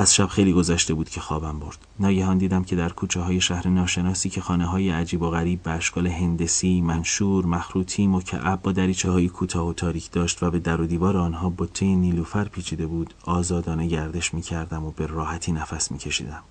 از 0.00 0.14
شب 0.14 0.26
خیلی 0.26 0.52
گذشته 0.52 0.94
بود 0.94 1.10
که 1.10 1.20
خوابم 1.20 1.58
برد. 1.58 1.78
ناگهان 1.98 2.38
دیدم 2.38 2.64
که 2.64 2.76
در 2.76 2.88
کوچه 2.88 3.20
های 3.20 3.40
شهر 3.40 3.68
ناشناسی 3.68 4.30
که 4.30 4.40
خانه 4.40 4.66
های 4.66 4.90
عجیب 4.90 5.22
و 5.22 5.30
غریب 5.30 5.62
به 5.62 5.70
اشکال 5.70 6.06
هندسی 6.06 6.80
منشور 6.80 7.46
مخروطی 7.46 8.06
مکعب 8.06 8.62
با 8.62 8.72
دریچه 8.72 9.10
های 9.10 9.28
کوتاه 9.28 9.68
و 9.68 9.72
تاریک 9.72 10.10
داشت 10.10 10.42
و 10.42 10.50
به 10.50 10.58
در 10.58 10.80
و 10.80 10.86
دیوار 10.86 11.16
آنها 11.16 11.52
بطه 11.58 11.86
نیلوفر 11.86 12.44
پیچیده 12.44 12.86
بود 12.86 13.14
آزادانه 13.24 13.86
گردش 13.86 14.34
می 14.34 14.42
کردم 14.42 14.84
و 14.84 14.90
به 14.90 15.06
راحتی 15.06 15.52
نفس 15.52 15.92
می 15.92 15.98
کشیدم 15.98 16.42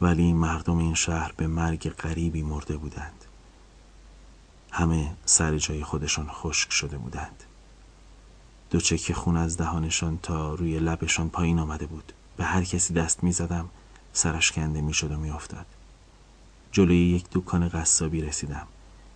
ولی 0.00 0.32
مردم 0.32 0.76
این 0.78 0.94
شهر 0.94 1.32
به 1.36 1.46
مرگ 1.46 1.90
غریبی 1.90 2.42
مرده 2.42 2.76
بودند. 2.76 3.24
همه 4.70 5.10
سر 5.24 5.58
جای 5.58 5.84
خودشان 5.84 6.26
خشک 6.30 6.72
شده 6.72 6.98
بودند. 6.98 7.44
دو 8.70 8.80
چکه 8.80 9.14
خون 9.14 9.36
از 9.36 9.56
دهانشان 9.56 10.18
تا 10.22 10.54
روی 10.54 10.78
لبشان 10.78 11.28
پایین 11.28 11.58
آمده 11.58 11.86
بود. 11.86 12.12
به 12.38 12.44
هر 12.44 12.64
کسی 12.64 12.94
دست 12.94 13.24
می 13.24 13.32
زدم 13.32 13.68
سرش 14.12 14.52
کنده 14.52 14.80
می 14.80 14.94
شد 14.94 15.12
و 15.12 15.16
می 15.16 15.30
افتاد. 15.30 15.66
جلوی 16.72 16.96
یک 16.96 17.24
دکان 17.32 17.68
قصابی 17.68 18.20
رسیدم 18.20 18.66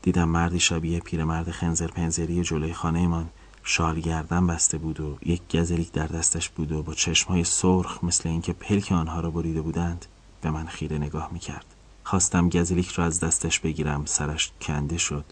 دیدم 0.02 0.28
مردی 0.28 0.60
شبیه 0.60 1.00
پیرمرد 1.00 1.50
خنزر 1.50 1.86
پنزری 1.86 2.42
جلوی 2.42 2.72
خانهمان 2.72 3.28
شال 3.64 4.00
گردن 4.00 4.46
بسته 4.46 4.78
بود 4.78 5.00
و 5.00 5.18
یک 5.22 5.56
گزلیک 5.56 5.92
در 5.92 6.06
دستش 6.06 6.48
بود 6.48 6.72
و 6.72 6.82
با 6.82 6.94
چشمهای 6.94 7.44
سرخ 7.44 8.04
مثل 8.04 8.28
اینکه 8.28 8.52
پلک 8.52 8.92
آنها 8.92 9.20
را 9.20 9.30
بریده 9.30 9.62
بودند 9.62 10.06
به 10.40 10.50
من 10.50 10.66
خیره 10.66 10.98
نگاه 10.98 11.28
می 11.32 11.38
کرد. 11.38 11.66
خواستم 12.04 12.48
گزلیک 12.48 12.88
را 12.88 13.04
از 13.04 13.20
دستش 13.20 13.60
بگیرم 13.60 14.04
سرش 14.04 14.52
کنده 14.60 14.98
شد 14.98 15.24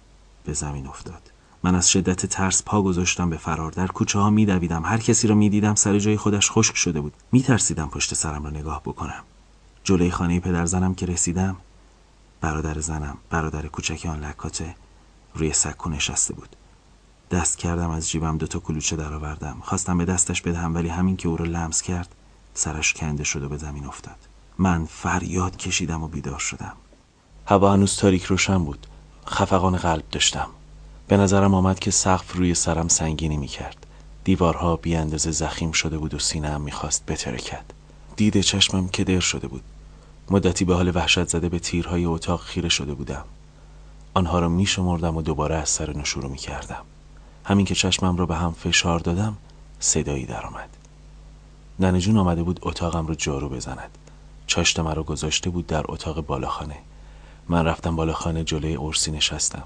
به 0.45 0.53
زمین 0.53 0.87
افتاد 0.87 1.31
من 1.63 1.75
از 1.75 1.91
شدت 1.91 2.27
ترس 2.27 2.63
پا 2.63 2.83
گذاشتم 2.83 3.31
به 3.31 3.37
فرار. 3.37 3.73
در 3.73 3.87
کوچه 3.87 4.19
ها 4.19 4.31
می 4.31 4.47
دویدم. 4.47 4.85
هر 4.85 4.99
کسی 4.99 5.29
را 5.29 5.35
می 5.35 5.51
دیدم 5.51 5.75
سر 5.75 5.99
جای 5.99 6.17
خودش 6.17 6.51
خشک 6.51 6.77
شده 6.77 7.01
بود. 7.01 7.13
می 7.33 7.43
ترسیدم 7.43 7.89
پشت 7.89 8.15
سرم 8.15 8.45
را 8.45 8.51
نگاه 8.51 8.83
بکنم. 8.83 9.23
جلوی 9.85 10.11
خانه 10.11 10.41
پدر 10.41 10.67
زنم 10.67 10.95
که 10.95 11.07
رسیدم 11.07 11.57
برادر 12.41 12.81
زنم 12.81 13.17
برادر 13.31 13.67
کوچک 13.67 14.07
آن 14.07 14.25
لکاته 14.25 14.75
روی 15.35 15.53
سکو 15.53 15.91
نشسته 15.91 16.35
بود. 16.35 16.57
دست 17.31 17.59
کردم 17.59 17.91
از 17.91 18.11
جیبم 18.11 18.39
دوتا 18.39 18.59
کلوچه 18.59 18.97
درآوردم. 18.97 19.57
خواستم 19.63 19.99
به 19.99 20.05
دستش 20.05 20.43
بدهم 20.43 20.75
ولی 20.75 20.89
همین 20.89 21.17
که 21.17 21.29
او 21.29 21.37
را 21.37 21.45
لمس 21.45 21.83
کرد 21.83 22.15
سرش 22.55 22.95
کنده 22.95 23.25
شد 23.25 23.43
و 23.43 23.49
به 23.49 23.57
زمین 23.57 23.87
افتاد. 23.87 24.17
من 24.59 24.85
فریاد 24.85 25.57
کشیدم 25.57 26.03
و 26.03 26.09
بیدار 26.09 26.39
شدم. 26.39 26.73
هوا 27.47 27.73
هنوز 27.73 27.97
تاریک 27.97 28.25
روشن 28.25 28.65
بود. 28.65 28.87
خفقان 29.27 29.77
قلب 29.77 30.05
داشتم. 30.11 30.49
به 31.11 31.17
نظرم 31.17 31.55
آمد 31.55 31.79
که 31.79 31.91
سقف 31.91 32.33
روی 32.33 32.55
سرم 32.55 32.89
سنگینی 32.89 33.37
می 33.37 33.47
کرد 33.47 33.87
دیوارها 34.25 34.77
بی 34.77 34.97
اندازه 34.97 35.31
زخیم 35.31 35.73
شده 35.73 35.99
بود 35.99 36.15
و 36.15 36.19
سینه 36.19 36.49
هم 36.49 36.61
می‌خواست 36.61 37.07
بترکد. 37.07 37.65
دید 38.17 38.41
چشمم 38.41 38.89
کدر 38.89 39.21
شده 39.21 39.49
بود. 39.49 39.63
مدتی 40.31 40.65
به 40.65 40.75
حال 40.75 40.97
وحشت 40.97 41.29
زده 41.29 41.49
به 41.49 41.59
تیرهای 41.59 42.05
اتاق 42.05 42.41
خیره 42.41 42.69
شده 42.69 42.95
بودم. 42.95 43.25
آنها 44.15 44.39
را 44.39 44.49
می 44.49 44.67
شمردم 44.67 45.17
و 45.17 45.23
دوباره 45.23 45.55
از 45.55 45.69
سر 45.69 45.97
نو 45.97 46.05
شروع 46.05 46.31
می 46.31 46.39
کردم 46.39 46.83
همین 47.45 47.67
که 47.67 47.75
چشمم 47.75 48.17
را 48.17 48.27
به 48.27 48.37
هم 48.37 48.53
فشار 48.53 49.01
دادم 49.01 49.37
صدایی 49.81 50.27
درآمد. 50.27 50.77
ننجون 51.79 52.17
آمده 52.17 52.43
بود 52.43 52.61
اتاقم 52.63 53.07
را 53.07 53.15
جارو 53.15 53.49
بزند. 53.49 53.99
چاشت 54.47 54.81
مرا 54.81 55.03
گذاشته 55.03 55.51
بود 55.51 55.67
در 55.67 55.85
اتاق 55.89 56.27
بالاخانه. 56.27 56.77
من 57.49 57.65
رفتم 57.65 57.97
بالاخانه 57.97 58.45
جلوی 58.45 58.77
ارسی 58.77 59.11
نشستم. 59.11 59.65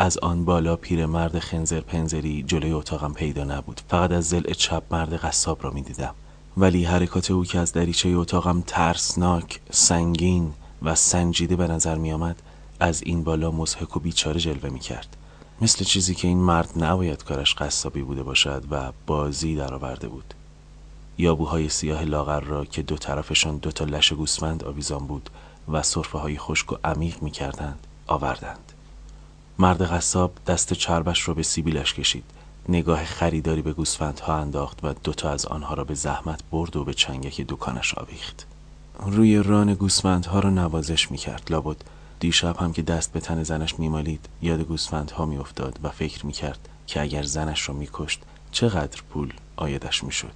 از 0.00 0.18
آن 0.18 0.44
بالا 0.44 0.76
پیرمرد 0.76 1.38
خنزر 1.38 1.80
پنزری 1.80 2.42
جلوی 2.42 2.72
اتاقم 2.72 3.12
پیدا 3.12 3.44
نبود. 3.44 3.80
فقط 3.88 4.12
از 4.12 4.28
زل 4.28 4.52
چپ 4.52 4.82
مرد 4.90 5.12
قصاب 5.12 5.64
را 5.64 5.70
می‌دیدم. 5.70 6.14
ولی 6.56 6.84
حرکات 6.84 7.30
او 7.30 7.44
که 7.44 7.58
از 7.58 7.72
دریچه 7.72 8.08
اتاقم 8.08 8.60
ترسناک 8.60 9.60
سنگین 9.70 10.52
و 10.82 10.94
سنجیده 10.94 11.56
به 11.56 11.66
نظر 11.66 11.94
می 11.94 12.12
آمد 12.12 12.42
از 12.80 13.02
این 13.02 13.24
بالا 13.24 13.50
مزهک 13.50 13.96
و 13.96 14.00
بیچاره 14.00 14.40
جلوه 14.40 14.70
می 14.70 14.78
کرد 14.78 15.16
مثل 15.60 15.84
چیزی 15.84 16.14
که 16.14 16.28
این 16.28 16.38
مرد 16.38 16.84
نباید 16.84 17.24
کارش 17.24 17.54
قصابی 17.54 18.02
بوده 18.02 18.22
باشد 18.22 18.64
و 18.70 18.92
بازی 19.06 19.56
درآورده 19.56 20.08
بود. 20.08 20.34
یابوهای 21.18 21.68
سیاه 21.68 22.04
لاغر 22.04 22.40
را 22.40 22.64
که 22.64 22.82
دو 22.82 22.96
طرفشان 22.96 23.56
دو 23.56 23.70
تا 23.70 23.84
لش 23.84 24.12
گوسفند 24.12 24.64
آویزان 24.64 25.06
بود 25.06 25.30
و 25.68 25.82
صرفه 25.82 26.18
های 26.18 26.38
خشک 26.38 26.72
و 26.72 26.76
عمیق 26.84 27.22
می 27.22 27.30
کردند 27.30 27.86
آوردند. 28.06 28.67
مرد 29.60 29.82
قصاب 29.82 30.32
دست 30.46 30.72
چربش 30.72 31.28
را 31.28 31.34
به 31.34 31.42
سیبیلش 31.42 31.94
کشید. 31.94 32.24
نگاه 32.68 33.04
خریداری 33.04 33.62
به 33.62 33.72
گوسفندها 33.72 34.36
انداخت 34.36 34.78
و 34.82 34.94
دوتا 35.04 35.30
از 35.30 35.46
آنها 35.46 35.74
را 35.74 35.84
به 35.84 35.94
زحمت 35.94 36.40
برد 36.50 36.76
و 36.76 36.84
به 36.84 36.94
چنگک 36.94 37.40
دکانش 37.48 37.94
آویخت. 37.94 38.46
روی 38.98 39.42
ران 39.42 39.74
گوسفندها 39.74 40.40
را 40.40 40.50
نوازش 40.50 41.10
می‌کرد. 41.10 41.46
لابد 41.50 41.76
دیشب 42.20 42.56
هم 42.56 42.72
که 42.72 42.82
دست 42.82 43.12
به 43.12 43.20
تن 43.20 43.42
زنش 43.42 43.78
میمالید 43.78 44.28
یاد 44.42 44.60
گوسفندها 44.60 45.26
میافتاد 45.26 45.78
و 45.82 45.88
فکر 45.88 46.26
می‌کرد 46.26 46.68
که 46.86 47.00
اگر 47.00 47.22
زنش 47.22 47.68
را 47.68 47.74
میکشت 47.74 48.20
چقدر 48.52 49.02
پول 49.10 49.32
آیدش 49.56 50.04
می‌شد. 50.04 50.34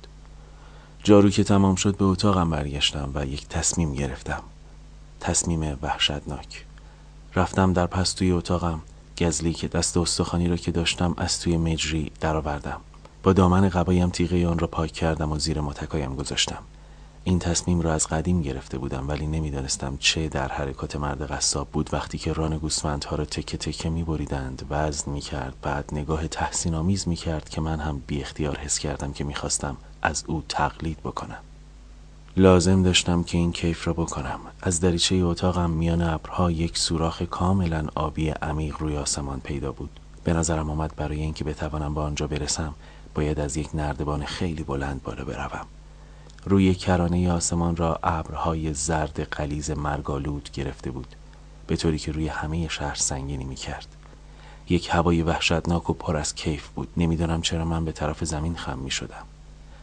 جارو 1.04 1.30
که 1.30 1.44
تمام 1.44 1.74
شد 1.74 1.96
به 1.96 2.04
اتاقم 2.04 2.50
برگشتم 2.50 3.10
و 3.14 3.26
یک 3.26 3.48
تصمیم 3.48 3.94
گرفتم. 3.94 4.42
تصمیم 5.20 5.78
وحشتناک. 5.82 6.64
رفتم 7.34 7.72
در 7.72 7.86
پستوی 7.86 8.32
اتاقم. 8.32 8.80
گزلی 9.22 9.52
که 9.52 9.68
دست 9.68 9.96
استخوانی 9.96 10.48
را 10.48 10.56
که 10.56 10.72
داشتم 10.72 11.14
از 11.16 11.40
توی 11.40 11.56
مجری 11.56 12.12
درآوردم. 12.20 12.80
با 13.22 13.32
دامن 13.32 13.68
قبایم 13.68 14.10
تیغه 14.10 14.46
آن 14.46 14.58
را 14.58 14.66
پاک 14.66 14.92
کردم 14.92 15.32
و 15.32 15.38
زیر 15.38 15.60
متکایم 15.60 16.16
گذاشتم. 16.16 16.58
این 17.24 17.38
تصمیم 17.38 17.80
را 17.80 17.92
از 17.92 18.06
قدیم 18.06 18.42
گرفته 18.42 18.78
بودم 18.78 19.08
ولی 19.08 19.26
نمی‌دانستم 19.26 19.96
چه 19.96 20.28
در 20.28 20.48
حرکات 20.48 20.96
مرد 20.96 21.22
قصاب 21.22 21.68
بود. 21.68 21.90
وقتی 21.92 22.18
که 22.18 22.32
ران 22.32 22.58
گوسفندها 22.58 23.16
را 23.16 23.24
تکه 23.24 23.56
تکه 23.56 23.90
می 23.90 24.02
بریدند 24.02 24.66
وزن 24.70 25.12
می 25.12 25.20
کرد 25.20 25.54
بعد 25.62 25.88
نگاه 25.92 26.28
تحسین 26.28 26.74
آمیز 26.74 27.08
می 27.08 27.16
کرد 27.16 27.48
که 27.48 27.60
من 27.60 27.80
هم 27.80 28.02
بی 28.06 28.20
اختیار 28.20 28.58
حس 28.58 28.78
کردم 28.78 29.12
که 29.12 29.24
می‌خواستم 29.24 29.76
از 30.02 30.24
او 30.26 30.42
تقلید 30.48 30.98
بکنم. 31.00 31.38
لازم 32.36 32.82
داشتم 32.82 33.22
که 33.22 33.38
این 33.38 33.52
کیف 33.52 33.86
را 33.86 33.92
بکنم. 33.92 34.40
از 34.62 34.80
دریچه 34.80 35.16
اتاقم 35.16 35.70
میان 35.70 36.02
ابرها 36.02 36.50
یک 36.50 36.78
سوراخ 36.78 37.22
کاملا 37.22 37.86
آبی 37.94 38.28
عمیق 38.30 38.76
روی 38.78 38.96
آسمان 38.96 39.40
پیدا 39.40 39.72
بود. 39.72 40.00
به 40.24 40.32
نظرم 40.32 40.70
آمد 40.70 40.96
برای 40.96 41.20
اینکه 41.20 41.44
بتوانم 41.44 41.94
به 41.94 42.00
آنجا 42.00 42.26
برسم 42.26 42.74
باید 43.14 43.40
از 43.40 43.56
یک 43.56 43.68
نردبان 43.74 44.24
خیلی 44.24 44.62
بلند 44.62 45.02
بالا 45.02 45.24
بروم. 45.24 45.66
روی 46.44 46.74
کرانه 46.74 47.32
آسمان 47.32 47.76
را 47.76 47.98
ابرهای 48.02 48.74
زرد 48.74 49.20
قلیز 49.20 49.70
مرگالود 49.70 50.50
گرفته 50.52 50.90
بود 50.90 51.16
به 51.66 51.76
طوری 51.76 51.98
که 51.98 52.12
روی 52.12 52.28
همه 52.28 52.68
شهر 52.68 52.94
سنگینی 52.94 53.44
می 53.44 53.56
کرد. 53.56 53.86
یک 54.68 54.88
هوای 54.92 55.22
وحشتناک 55.22 55.90
و 55.90 55.92
پر 55.92 56.16
از 56.16 56.34
کیف 56.34 56.68
بود. 56.68 56.88
نمی‌دانم 56.96 57.42
چرا 57.42 57.64
من 57.64 57.84
به 57.84 57.92
طرف 57.92 58.24
زمین 58.24 58.56
خم 58.56 58.78
می 58.78 58.90
شدم 58.90 59.24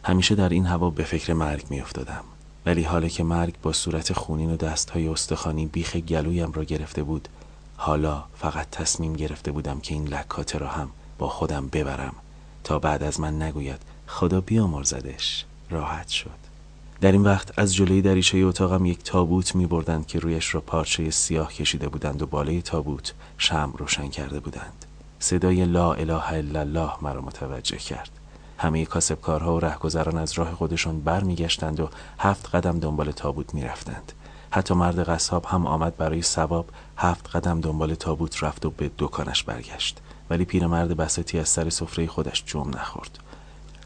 همیشه 0.04 0.34
در 0.34 0.48
این 0.48 0.66
هوا 0.66 0.90
به 0.90 1.04
فکر 1.04 1.32
مرگ 1.32 1.64
می 1.70 1.80
افتادم 1.80 2.24
ولی 2.66 2.82
حالا 2.82 3.08
که 3.08 3.24
مرگ 3.24 3.54
با 3.62 3.72
صورت 3.72 4.12
خونین 4.12 4.50
و 4.50 4.56
دستهای 4.56 5.08
استخوانی 5.08 5.66
بیخ 5.66 5.96
گلویم 5.96 6.52
را 6.52 6.64
گرفته 6.64 7.02
بود 7.02 7.28
حالا 7.76 8.24
فقط 8.36 8.70
تصمیم 8.70 9.12
گرفته 9.12 9.52
بودم 9.52 9.80
که 9.80 9.94
این 9.94 10.08
لکاته 10.08 10.58
را 10.58 10.68
هم 10.68 10.90
با 11.18 11.28
خودم 11.28 11.68
ببرم 11.68 12.14
تا 12.64 12.78
بعد 12.78 13.02
از 13.02 13.20
من 13.20 13.42
نگوید 13.42 13.80
خدا 14.06 14.40
بیامرزدش. 14.40 15.44
راحت 15.70 16.08
شد. 16.08 16.30
در 17.00 17.12
این 17.12 17.22
وقت 17.22 17.58
از 17.58 17.74
جلوی 17.74 18.02
دریچه 18.02 18.38
اتاقم 18.38 18.86
یک 18.86 19.02
تابوت 19.02 19.54
می 19.54 19.66
بردند 19.66 20.06
که 20.06 20.18
رویش 20.18 20.54
را 20.54 20.60
پارچه 20.60 21.10
سیاه 21.10 21.52
کشیده 21.52 21.88
بودند 21.88 22.22
و 22.22 22.26
بالای 22.26 22.62
تابوت 22.62 23.14
شم 23.38 23.74
روشن 23.78 24.08
کرده 24.08 24.40
بودند. 24.40 24.84
صدای 25.18 25.64
لا 25.64 25.92
اله 25.92 26.32
الا 26.32 26.60
الله 26.60 26.92
مرا 27.02 27.20
متوجه 27.20 27.76
کرد. 27.76 28.19
همه 28.60 28.84
کاسبکارها 28.84 29.56
و 29.56 29.60
رهگذران 29.60 30.18
از 30.18 30.32
راه 30.32 30.54
خودشان 30.54 31.00
برمیگشتند 31.00 31.80
و 31.80 31.88
هفت 32.18 32.54
قدم 32.54 32.78
دنبال 32.78 33.10
تابوت 33.10 33.54
می‌رفتند. 33.54 34.12
حتی 34.50 34.74
مرد 34.74 35.08
قصاب 35.08 35.44
هم 35.44 35.66
آمد 35.66 35.96
برای 35.96 36.22
سواب 36.22 36.66
هفت 36.96 37.36
قدم 37.36 37.60
دنبال 37.60 37.94
تابوت 37.94 38.42
رفت 38.42 38.66
و 38.66 38.70
به 38.70 38.90
دکانش 38.98 39.42
برگشت. 39.42 39.98
ولی 40.30 40.44
پیرمرد 40.44 40.96
بساتی 40.96 41.38
از 41.38 41.48
سر 41.48 41.70
سفره 41.70 42.06
خودش 42.06 42.44
جمع 42.46 42.76
نخورد. 42.76 43.18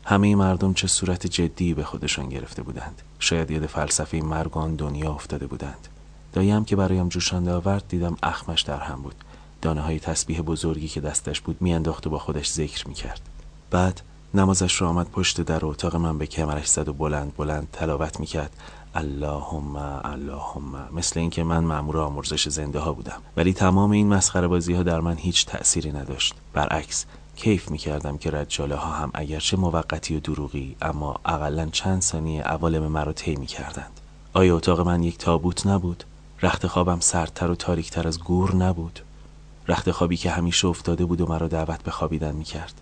همه 0.05 0.35
مردم 0.35 0.75
چه 0.75 0.87
صورت 0.87 1.27
جدی 1.27 1.75
به 1.75 1.85
خودشان 1.85 2.29
گرفته 2.29 2.63
بودند. 2.63 3.03
شاید 3.19 3.51
یاد 3.51 3.67
فلسفه 3.67 4.17
مرگ 4.17 4.59
آن 4.59 4.77
دنیا 4.77 5.13
افتاده 5.13 5.47
بودند. 5.47 5.89
داییم 6.33 6.65
که 6.65 6.77
برایم 6.77 7.09
جوشانده 7.09 7.53
آورد 7.53 7.85
دیدم 7.89 8.17
اخمش 8.23 8.63
در 8.63 8.81
هم 8.81 9.03
بود. 9.03 9.15
دانه 9.63 9.81
های 9.81 10.01
تسبیح 10.01 10.41
بزرگی 10.41 10.89
که 10.89 11.01
دستش 11.01 11.41
بود 11.41 11.63
میانداخت 11.63 12.07
و 12.07 12.11
با 12.11 12.19
خودش 12.19 12.51
ذکر 12.51 12.89
می‌کرد. 12.89 13.21
بعد 13.71 14.01
نمازش 14.35 14.83
را 14.83 14.89
آمد 14.89 15.11
پشت 15.11 15.41
در 15.41 15.67
اتاق 15.67 15.97
من 15.97 16.19
به 16.19 16.27
کمرش 16.27 16.67
زد 16.67 16.89
و 16.89 16.93
بلند 16.93 17.37
بلند 17.37 17.69
تلاوت 17.73 18.21
می‌کرد. 18.21 18.57
اللهم 18.95 19.77
اللهم. 20.05 20.89
مثل 20.93 21.21
اینکه 21.21 21.45
من 21.45 21.65
مأمور 21.65 21.99
آمرزش 21.99 22.49
زنده 22.49 22.79
ها 22.79 22.93
بودم. 22.93 23.23
ولی 23.37 23.53
تمام 23.53 23.91
این 23.91 24.09
مسخره 24.09 24.49
بازی 24.49 24.75
ها 24.75 24.83
در 24.83 25.01
من 25.01 25.17
هیچ 25.17 25.47
تأثیری 25.47 25.93
نداشت. 25.93 26.35
برعکس 26.53 27.07
کیف 27.37 27.71
می‌کردم 27.71 28.19
که 28.19 28.31
رجاله 28.31 28.75
ها 28.75 28.91
هم 28.91 29.11
اگرچه 29.15 29.57
موقتی 29.57 30.17
و 30.17 30.21
دروغی 30.21 30.77
اما 30.83 31.21
اقلا 31.25 31.69
چند 31.73 32.03
ثانیه 32.03 32.43
عوالم 32.43 32.87
مرا 32.87 33.13
طی 33.13 33.37
می‌کردند. 33.37 34.01
آیا 34.33 34.57
اتاق 34.57 34.81
من 34.81 35.03
یک 35.03 35.19
تابوت 35.19 35.67
نبود؟ 35.67 36.05
رخت 36.43 36.67
خوابم 36.67 37.01
سردتر 37.01 37.51
و 37.51 37.55
تاریکتر 37.55 38.09
از 38.09 38.21
گور 38.21 38.57
نبود؟ 38.57 39.01
رخت 39.69 39.91
خوابی 39.91 40.17
که 40.17 40.31
همیشه 40.31 40.69
افتاده 40.69 41.05
بود 41.05 41.21
و 41.21 41.27
مرا 41.27 41.49
دعوت 41.49 41.83
به 41.83 41.91
خوابیدن 41.91 42.35
می‌کرد. 42.35 42.81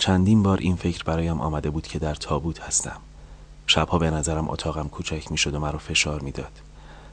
چندین 0.00 0.42
بار 0.42 0.58
این 0.58 0.76
فکر 0.76 1.04
برایم 1.04 1.40
آمده 1.40 1.70
بود 1.70 1.86
که 1.86 1.98
در 1.98 2.14
تابوت 2.14 2.60
هستم 2.60 2.96
شبها 3.66 3.98
به 3.98 4.10
نظرم 4.10 4.48
اتاقم 4.48 4.88
کوچک 4.88 5.30
می‌شد 5.30 5.54
و 5.54 5.60
مرا 5.60 5.78
فشار 5.78 6.20
می‌داد 6.20 6.52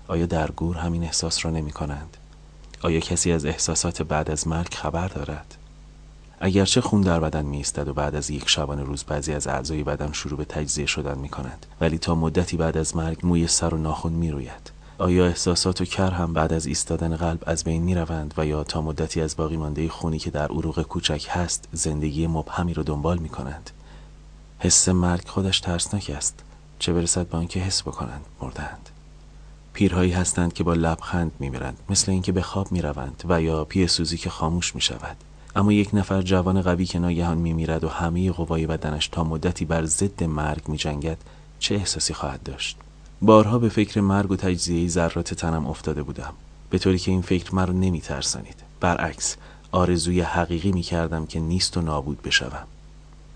آیا 0.08 0.26
در 0.26 0.52
گور 0.52 0.78
همین 0.78 1.04
احساس 1.04 1.46
را 1.46 1.52
نمی 1.52 1.72
کنند؟ 1.72 2.18
آیا 2.82 3.00
کسی 3.00 3.32
از 3.32 3.46
احساسات 3.46 4.02
بعد 4.02 4.32
از 4.32 4.48
مرگ 4.48 4.74
خبر 4.74 5.08
دارد؟ 5.08 5.56
اگرچه 6.40 6.82
خون 6.82 7.02
در 7.02 7.20
بدن 7.20 7.46
می 7.46 7.66
و 7.78 7.94
بعد 7.94 8.16
از 8.16 8.30
یک 8.30 8.50
شبانه 8.50 8.84
روز 8.84 9.04
بعضی 9.04 9.34
از 9.34 9.48
اعضای 9.48 9.84
بدن 9.84 10.12
شروع 10.12 10.38
به 10.38 10.46
تجزیه 10.46 10.86
شدن 10.86 11.18
می 11.18 11.30
کنند 11.30 11.66
ولی 11.82 11.98
تا 11.98 12.16
مدتی 12.16 12.58
بعد 12.58 12.78
از 12.78 12.96
مرگ 12.96 13.20
موی 13.24 13.48
سر 13.48 13.74
و 13.74 13.78
ناخون 13.78 14.14
می 14.14 14.32
روید. 14.32 14.77
آیا 15.00 15.26
احساسات 15.26 15.82
و 15.82 15.86
کر 15.86 16.12
هم 16.12 16.34
بعد 16.34 16.54
از 16.54 16.66
ایستادن 16.66 17.16
قلب 17.16 17.44
از 17.46 17.64
بین 17.64 17.84
می 17.84 17.96
روند 17.96 18.34
و 18.38 18.46
یا 18.46 18.64
تا 18.64 18.82
مدتی 18.82 19.22
از 19.22 19.36
باقی 19.36 19.58
مانده 19.58 19.90
خونی 19.90 20.20
که 20.20 20.32
در 20.32 20.48
عروق 20.48 20.82
کوچک 20.82 21.28
هست 21.30 21.68
زندگی 21.72 22.28
مبهمی 22.28 22.74
رو 22.74 22.84
دنبال 22.84 23.18
می 23.18 23.30
کنند 23.30 23.72
حس 24.60 24.90
مرگ 24.90 25.28
خودش 25.28 25.60
ترسناک 25.60 26.12
است. 26.16 26.44
چه 26.80 26.94
برسد 26.94 27.28
به 27.28 27.38
آنکه 27.38 27.60
حس 27.60 27.82
بکنند 27.82 28.26
مردند 28.42 28.90
پیرهایی 29.74 30.12
هستند 30.12 30.54
که 30.54 30.64
با 30.64 30.74
لبخند 30.74 31.32
میمیرند 31.40 31.78
مثل 31.90 32.12
اینکه 32.12 32.32
به 32.32 32.42
خواب 32.42 32.72
می‌روند 32.72 33.24
و 33.30 33.42
یا 33.42 33.66
پی 33.66 33.88
سوزی 33.88 34.18
که 34.18 34.30
خاموش 34.30 34.76
می 34.76 34.82
شود 34.82 35.18
اما 35.56 35.74
یک 35.74 35.90
نفر 35.94 36.22
جوان 36.22 36.62
قوی 36.62 36.86
که 36.86 37.00
ناگهان 37.00 37.38
میمیرد 37.38 37.84
و 37.84 37.90
همه 37.90 38.32
قوای 38.32 38.68
بدنش 38.68 39.08
تا 39.08 39.24
مدتی 39.24 39.66
بر 39.66 39.86
ضد 39.86 40.24
مرگ 40.24 40.68
می 40.68 40.78
جنگد 40.78 41.18
چه 41.60 41.76
احساسی 41.76 42.14
خواهد 42.14 42.44
داشت؟ 42.44 42.78
بارها 43.22 43.60
به 43.60 43.70
فکر 43.70 44.02
مرگ 44.02 44.32
و 44.32 44.36
تجزیه 44.36 44.90
ذرات 44.90 45.34
تنم 45.34 45.68
افتاده 45.68 46.04
بودم. 46.04 46.34
به 46.70 46.78
طوری 46.78 47.00
که 47.00 47.12
این 47.12 47.22
فکر 47.22 47.56
مرا 47.56 47.74
نمی 47.74 48.02
ترسانید 48.02 48.56
برعکس 48.80 49.36
آرزوی 49.72 50.22
حقیقی 50.22 50.72
می 50.72 50.82
کردم 50.82 51.26
که 51.26 51.40
نیست 51.40 51.78
و 51.78 51.82
نابود 51.82 52.22
بشوم. 52.22 52.68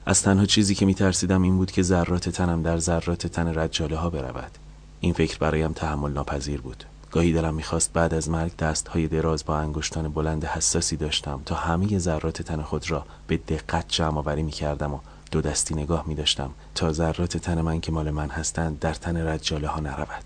از 0.06 0.22
تنها 0.22 0.46
چیزی 0.46 0.76
که 0.76 0.86
می 0.86 0.94
ترسیدم 0.94 1.42
این 1.42 1.58
بود 1.58 1.72
که 1.72 1.82
ذرات 1.82 2.30
تنم 2.30 2.64
در 2.64 2.78
ذرات 2.78 3.28
تن 3.28 3.48
رجاله 3.60 3.98
ها 3.98 4.10
برود. 4.10 4.52
این 5.00 5.14
فکر 5.14 5.38
برایم 5.38 5.72
تحمل 5.72 6.12
ناپذیر 6.12 6.62
بود. 6.62 6.84
گاهی 7.12 7.34
دلم 7.34 7.54
می‌خواست 7.54 7.94
بعد 7.94 8.14
از 8.14 8.30
مرگ 8.30 8.56
دستهای 8.58 9.08
دراز 9.08 9.46
با 9.46 9.58
انگشتان 9.58 10.08
بلند 10.08 10.46
حساسی 10.46 10.98
داشتم 10.98 11.42
تا 11.46 11.56
همه 11.56 12.00
ذرات 12.00 12.42
تن 12.42 12.62
خود 12.62 12.92
را 12.92 13.06
به 13.28 13.38
دقت 13.38 13.86
جمع 13.88 14.18
آوری 14.18 14.44
می‌کردم 14.44 14.94
و 14.94 15.00
دو 15.32 15.42
دستی 15.42 15.76
نگاه 15.76 16.04
می 16.08 16.16
داشتم 16.16 16.52
تا 16.76 16.94
ذرات 16.94 17.38
تن 17.38 17.62
من 17.62 17.82
که 17.82 17.92
مال 17.92 18.12
من 18.12 18.30
هستند 18.30 18.80
در 18.80 18.94
تن 18.94 19.18
رجاله 19.18 19.68
ها 19.68 19.80
نرود. 19.80 20.24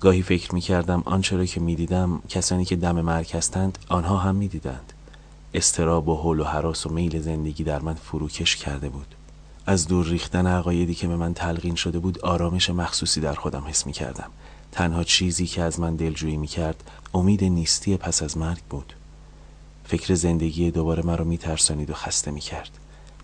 گاهی 0.00 0.22
فکر 0.22 0.54
می 0.54 0.60
کردم 0.60 1.02
آنچه 1.06 1.36
را 1.36 1.44
که 1.44 1.60
می 1.60 1.76
دیدم 1.76 2.22
کسانی 2.28 2.64
که 2.64 2.76
دم 2.76 3.00
مرگ 3.00 3.30
هستند 3.32 3.78
آنها 3.88 4.16
هم 4.16 4.34
می 4.34 4.48
دیدند. 4.48 4.92
استراب 5.54 6.08
و 6.08 6.16
حول 6.16 6.40
و 6.40 6.44
حراس 6.44 6.86
و 6.86 6.90
میل 6.90 7.22
زندگی 7.22 7.64
در 7.64 7.78
من 7.78 7.94
فروکش 7.94 8.56
کرده 8.56 8.88
بود. 8.88 9.14
از 9.66 9.88
دور 9.88 10.06
ریختن 10.06 10.46
عقایدی 10.46 10.94
که 10.94 11.08
به 11.08 11.16
من 11.16 11.34
تلقین 11.34 11.74
شده 11.74 11.98
بود 11.98 12.18
آرامش 12.18 12.70
مخصوصی 12.70 13.20
در 13.20 13.34
خودم 13.34 13.64
حس 13.66 13.86
می 13.86 13.92
کردم. 13.92 14.30
تنها 14.72 15.04
چیزی 15.04 15.46
که 15.46 15.62
از 15.62 15.80
من 15.80 15.96
دلجویی 15.96 16.36
می 16.36 16.46
کرد 16.46 16.84
امید 17.14 17.44
نیستی 17.44 17.96
پس 17.96 18.22
از 18.22 18.38
مرگ 18.38 18.62
بود. 18.70 18.92
فکر 19.84 20.14
زندگی 20.14 20.70
دوباره 20.70 21.02
مرا 21.02 21.24
می 21.24 21.38
ترسانید 21.38 21.90
و 21.90 21.94
خسته 21.94 22.30
می 22.30 22.40
کرد. 22.40 22.70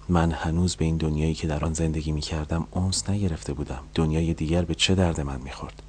من 0.08 0.32
هنوز 0.32 0.76
به 0.76 0.84
این 0.84 0.96
دنیایی 0.96 1.34
که 1.34 1.46
در 1.46 1.64
آن 1.64 1.72
زندگی 1.72 2.12
می 2.12 2.20
کردم 2.20 2.66
اونس 2.70 3.10
نگرفته 3.10 3.52
بودم. 3.52 3.80
دنیای 3.94 4.34
دیگر 4.34 4.62
به 4.62 4.74
چه 4.74 4.94
درد 4.94 5.20
من 5.20 5.40
می 5.40 5.50
خورد 5.50 5.82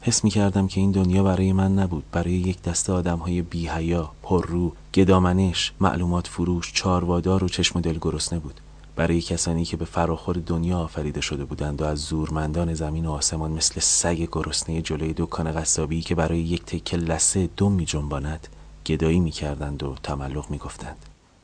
حس 0.00 0.24
می 0.24 0.30
کردم 0.30 0.68
که 0.68 0.80
این 0.80 0.92
دنیا 0.92 1.22
برای 1.22 1.52
من 1.52 1.78
نبود. 1.78 2.04
برای 2.12 2.32
یک 2.32 2.62
دسته 2.62 2.92
آدم 2.92 3.18
های 3.18 3.42
بی 3.42 3.68
حیا، 3.68 4.12
پررو، 4.22 4.72
گدامنش، 4.94 5.72
معلومات 5.80 6.26
فروش، 6.26 6.72
چاروادار 6.72 7.44
و 7.44 7.48
چشم 7.48 7.80
دل 7.80 7.98
گرسنه 8.00 8.38
بود. 8.38 8.60
برای 8.96 9.20
کسانی 9.20 9.64
که 9.64 9.76
به 9.76 9.84
فراخور 9.84 10.36
دنیا 10.36 10.78
آفریده 10.78 11.20
شده 11.20 11.44
بودند 11.44 11.82
و 11.82 11.84
از 11.84 11.98
زورمندان 11.98 12.74
زمین 12.74 13.06
و 13.06 13.12
آسمان 13.12 13.50
مثل 13.50 13.80
سگ 13.80 14.28
گرسنه 14.32 14.82
جلوی 14.82 15.14
دکان 15.16 15.52
قصابی 15.52 16.02
که 16.02 16.14
برای 16.14 16.38
یک 16.38 16.64
تکه 16.64 16.96
لسه 16.96 17.48
دم 17.56 17.72
می 17.72 17.84
جنباند 17.84 18.48
گدایی 18.86 19.20
می 19.20 19.30
کردند 19.30 19.82
و 19.82 19.94
تملق 20.02 20.50
می 20.50 20.58
گفتند. 20.58 20.96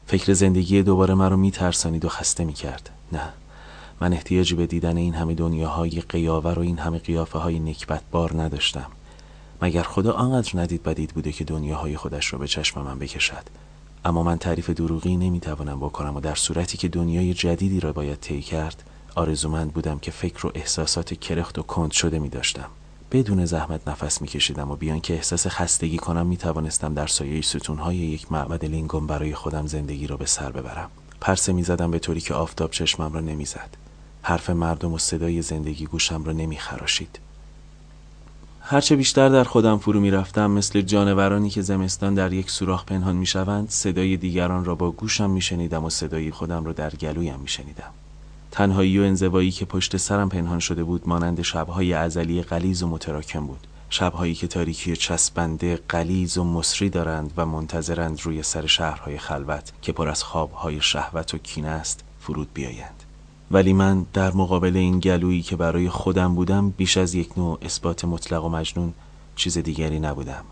فکر 0.07 0.33
زندگی 0.33 0.83
دوباره 0.83 1.15
مرا 1.15 1.37
می 1.37 1.51
ترسانید 1.51 2.05
و 2.05 2.09
خسته 2.09 2.45
می 2.45 2.53
کرد. 2.53 2.91
نه 3.13 3.33
من 4.01 4.13
احتیاجی 4.13 4.55
به 4.55 4.67
دیدن 4.67 4.97
این 4.97 5.15
همه 5.15 5.35
دنیاهای 5.35 5.91
قیاور 5.91 6.59
و 6.59 6.63
این 6.63 6.79
همه 6.79 6.99
قیافه 6.99 7.39
های 7.39 7.59
نکبت 7.59 8.03
بار 8.11 8.43
نداشتم. 8.43 8.87
مگر 9.63 9.83
خدا 9.83 10.13
آنقدر 10.13 10.51
ندید 10.55 10.83
بدید 10.83 11.11
بوده 11.11 11.33
که 11.33 11.45
دنیاهای 11.45 11.97
خودش 11.97 12.33
را 12.33 12.39
به 12.39 12.47
چشم 12.47 12.83
من 12.83 12.99
بکشد؟ 12.99 13.43
اما 14.05 14.23
من 14.23 14.39
تعریف 14.39 14.71
دروغی 14.71 15.17
نمی‌توانم 15.17 15.81
بکنم 15.81 16.17
و 16.17 16.21
در 16.21 16.35
صورتی 16.35 16.79
که 16.79 16.89
دنیای 16.89 17.35
جدیدی 17.35 17.81
را 17.81 17.93
باید 17.93 18.21
طی 18.21 18.43
کرد 18.43 18.83
آرزومند 19.15 19.73
بودم 19.73 19.99
که 19.99 20.11
فکر 20.11 20.47
و 20.47 20.51
احساسات 20.55 21.15
کرخت 21.15 21.59
و 21.59 21.63
کند 21.63 21.91
شده 21.91 22.19
می 22.19 22.29
داشتم 22.29 22.69
بدون 23.15 23.45
زحمت 23.45 23.89
نفس 23.89 24.23
میکشیدم 24.23 24.71
و 24.71 24.77
بیان 24.77 25.01
که 25.01 25.15
احساس 25.15 25.47
خستگی 25.47 25.97
کنم 25.97 26.27
می 26.27 26.37
توانستم 26.37 26.95
در 26.95 27.07
سایه 27.07 27.43
ستونهای 27.43 27.97
یک 27.97 28.33
معبد 28.33 28.65
لینگون 28.65 29.07
برای 29.07 29.35
خودم 29.35 29.67
زندگی 29.67 30.07
را 30.07 30.17
به 30.17 30.27
سر 30.27 30.53
ببرم 30.53 30.91
پرسه 31.21 31.53
می 31.53 31.63
زدم 31.63 31.91
به 31.91 31.99
طوری 31.99 32.21
که 32.21 32.35
آفتاب 32.35 32.71
چشمم 32.71 33.13
را 33.13 33.21
نمی‌زد 33.21 33.77
حرف 34.23 34.51
مردم 34.51 34.93
و 34.93 34.99
صدای 34.99 35.43
زندگی 35.43 35.87
گوشم 35.87 36.25
را 36.25 36.33
نمی 36.33 36.57
خراشید. 36.57 37.19
هرچه 38.61 38.97
بیشتر 38.97 39.29
در 39.29 39.45
خودم 39.45 39.79
فرو 39.79 40.01
می 40.01 40.11
رفتم 40.11 40.51
مثل 40.51 40.81
جانورانی 40.81 41.51
که 41.51 41.63
زمستان 41.63 42.15
در 42.15 42.33
یک 42.33 42.51
سوراخ 42.51 42.85
پنهان 42.85 43.17
می 43.17 43.27
شوند 43.27 43.71
صدای 43.71 44.17
دیگران 44.17 44.65
را 44.65 44.75
با 44.75 44.91
گوشم 44.91 45.31
می 45.31 45.41
شنیدم 45.41 45.85
و 45.85 45.91
صدای 45.91 46.31
خودم 46.31 46.65
را 46.65 46.73
در 46.73 46.91
گلویم 46.91 47.41
می 47.41 47.49
شنیدم. 47.49 47.91
تنهایی 48.55 48.99
و 48.99 49.03
انزوایی 49.03 49.51
که 49.51 49.65
پشت 49.65 49.97
سرم 49.97 50.29
پنهان 50.29 50.59
شده 50.59 50.85
بود 50.85 51.09
مانند 51.09 51.43
شبهای 51.43 51.93
ازلی 51.93 52.43
قلیز 52.43 52.83
و 52.83 52.89
متراکم 52.89 53.47
بود. 53.47 53.67
شبهایی 53.91 54.35
که 54.35 54.47
تاریکی 54.47 54.97
چسبنده 54.97 55.81
قلیز 55.89 56.39
و 56.39 56.45
مصری 56.45 56.91
دارند 56.91 57.33
و 57.37 57.47
منتظرند 57.47 58.21
روی 58.23 58.43
سر 58.43 58.67
شهرهای 58.67 59.19
خلوت 59.19 59.73
که 59.83 59.93
پر 59.93 60.09
از 60.09 60.23
خوابهای 60.23 60.81
شهوت 60.81 61.35
و 61.35 61.39
کینه 61.39 61.69
است 61.69 62.05
فرود 62.21 62.49
بیایند. 62.55 63.03
ولی 63.51 63.73
من 63.73 64.07
در 64.13 64.33
مقابل 64.33 64.77
این 64.77 65.01
گلویی 65.01 65.43
که 65.43 65.57
برای 65.57 65.89
خودم 65.89 66.35
بودم 66.35 66.71
بیش 66.71 66.97
از 66.97 67.15
یک 67.15 67.39
نوع 67.39 67.59
اثبات 67.63 68.05
مطلق 68.05 68.45
و 68.45 68.49
مجنون 68.49 68.95
چیز 69.37 69.59
دیگری 69.59 69.99
نبودم. 69.99 70.45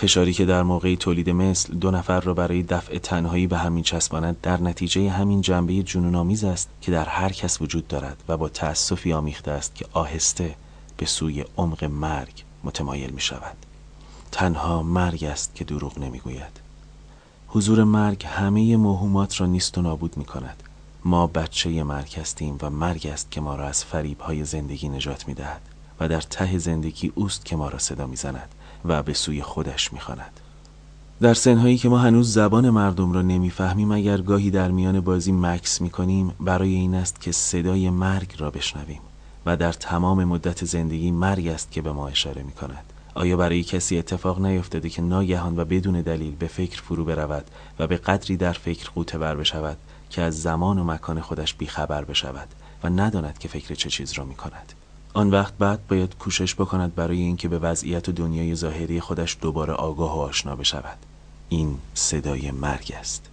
فشاری 0.00 0.32
که 0.32 0.44
در 0.44 0.62
موقع 0.62 0.94
تولید 0.94 1.30
مثل 1.30 1.74
دو 1.74 1.90
نفر 1.90 2.20
را 2.20 2.34
برای 2.34 2.62
دفع 2.62 2.98
تنهایی 2.98 3.46
به 3.46 3.58
همین 3.58 3.84
چسباند 3.84 4.40
در 4.42 4.60
نتیجه 4.60 5.10
همین 5.10 5.40
جنبه 5.40 5.82
جنونآمیز 5.82 6.44
است 6.44 6.68
که 6.80 6.92
در 6.92 7.04
هر 7.04 7.32
کس 7.32 7.62
وجود 7.62 7.88
دارد 7.88 8.22
و 8.28 8.36
با 8.36 8.48
تأسفی 8.48 9.12
آمیخته 9.12 9.50
است 9.50 9.74
که 9.74 9.86
آهسته 9.92 10.54
به 10.96 11.06
سوی 11.06 11.44
عمق 11.56 11.84
مرگ 11.84 12.44
متمایل 12.64 13.10
می 13.10 13.20
شود 13.20 13.56
تنها 14.32 14.82
مرگ 14.82 15.24
است 15.24 15.54
که 15.54 15.64
دروغ 15.64 15.98
نمی 15.98 16.18
گوید 16.18 16.60
حضور 17.48 17.84
مرگ 17.84 18.26
همه 18.26 18.76
موهومات 18.76 19.40
را 19.40 19.46
نیست 19.46 19.78
و 19.78 19.82
نابود 19.82 20.16
می 20.16 20.24
کند 20.24 20.62
ما 21.04 21.26
بچه 21.26 21.82
مرگ 21.82 22.14
هستیم 22.20 22.58
و 22.62 22.70
مرگ 22.70 23.06
است 23.06 23.30
که 23.30 23.40
ما 23.40 23.56
را 23.56 23.68
از 23.68 23.84
فریب 23.84 24.20
های 24.20 24.44
زندگی 24.44 24.88
نجات 24.88 25.28
می 25.28 25.34
دهد 25.34 25.62
و 26.00 26.08
در 26.08 26.20
ته 26.20 26.58
زندگی 26.58 27.12
اوست 27.14 27.44
که 27.44 27.56
ما 27.56 27.68
را 27.68 27.78
صدا 27.78 28.06
می 28.06 28.16
زند 28.16 28.54
و 28.84 29.02
به 29.02 29.14
سوی 29.14 29.42
خودش 29.42 29.92
می 29.92 30.00
خاند. 30.00 30.40
در 31.20 31.34
سنهایی 31.34 31.78
که 31.78 31.88
ما 31.88 31.98
هنوز 31.98 32.32
زبان 32.32 32.70
مردم 32.70 33.12
را 33.12 33.22
نمی‌فهمیم 33.22 33.92
اگر 33.92 34.20
گاهی 34.20 34.50
در 34.50 34.70
میان 34.70 35.00
بازی 35.00 35.32
مکس 35.32 35.80
می 35.80 35.90
کنیم 35.90 36.32
برای 36.40 36.74
این 36.74 36.94
است 36.94 37.20
که 37.20 37.32
صدای 37.32 37.90
مرگ 37.90 38.34
را 38.38 38.50
بشنویم 38.50 39.00
و 39.46 39.56
در 39.56 39.72
تمام 39.72 40.24
مدت 40.24 40.64
زندگی 40.64 41.10
مرگ 41.10 41.46
است 41.46 41.72
که 41.72 41.82
به 41.82 41.92
ما 41.92 42.08
اشاره 42.08 42.42
می 42.42 42.52
کند 42.52 42.84
آیا 43.14 43.36
برای 43.36 43.62
کسی 43.62 43.98
اتفاق 43.98 44.40
نیفتاده 44.40 44.88
که 44.88 45.02
ناگهان 45.02 45.58
و 45.58 45.64
بدون 45.64 46.00
دلیل 46.00 46.34
به 46.34 46.46
فکر 46.46 46.82
فرو 46.82 47.04
برود 47.04 47.44
و 47.78 47.86
به 47.86 47.96
قدری 47.96 48.36
در 48.36 48.52
فکر 48.52 48.90
قوطه 48.94 49.18
بر 49.18 49.34
بشود 49.34 49.76
که 50.10 50.22
از 50.22 50.42
زمان 50.42 50.78
و 50.78 50.84
مکان 50.84 51.20
خودش 51.20 51.54
بیخبر 51.54 52.04
بشود 52.04 52.48
و 52.84 52.88
نداند 52.88 53.38
که 53.38 53.48
فکر 53.48 53.74
چه 53.74 53.90
چیز 53.90 54.12
را 54.12 54.24
می 54.24 54.34
کند 54.34 54.72
آن 55.14 55.30
وقت 55.30 55.58
بعد 55.58 55.86
باید 55.88 56.16
کوشش 56.18 56.54
بکند 56.54 56.94
برای 56.94 57.18
اینکه 57.18 57.48
به 57.48 57.58
وضعیت 57.58 58.10
دنیای 58.10 58.54
ظاهری 58.54 59.00
خودش 59.00 59.36
دوباره 59.40 59.72
آگاه 59.72 60.16
و 60.16 60.20
آشنا 60.20 60.56
بشود. 60.56 60.98
این 61.48 61.78
صدای 61.94 62.50
مرگ 62.50 62.92
است. 62.98 63.26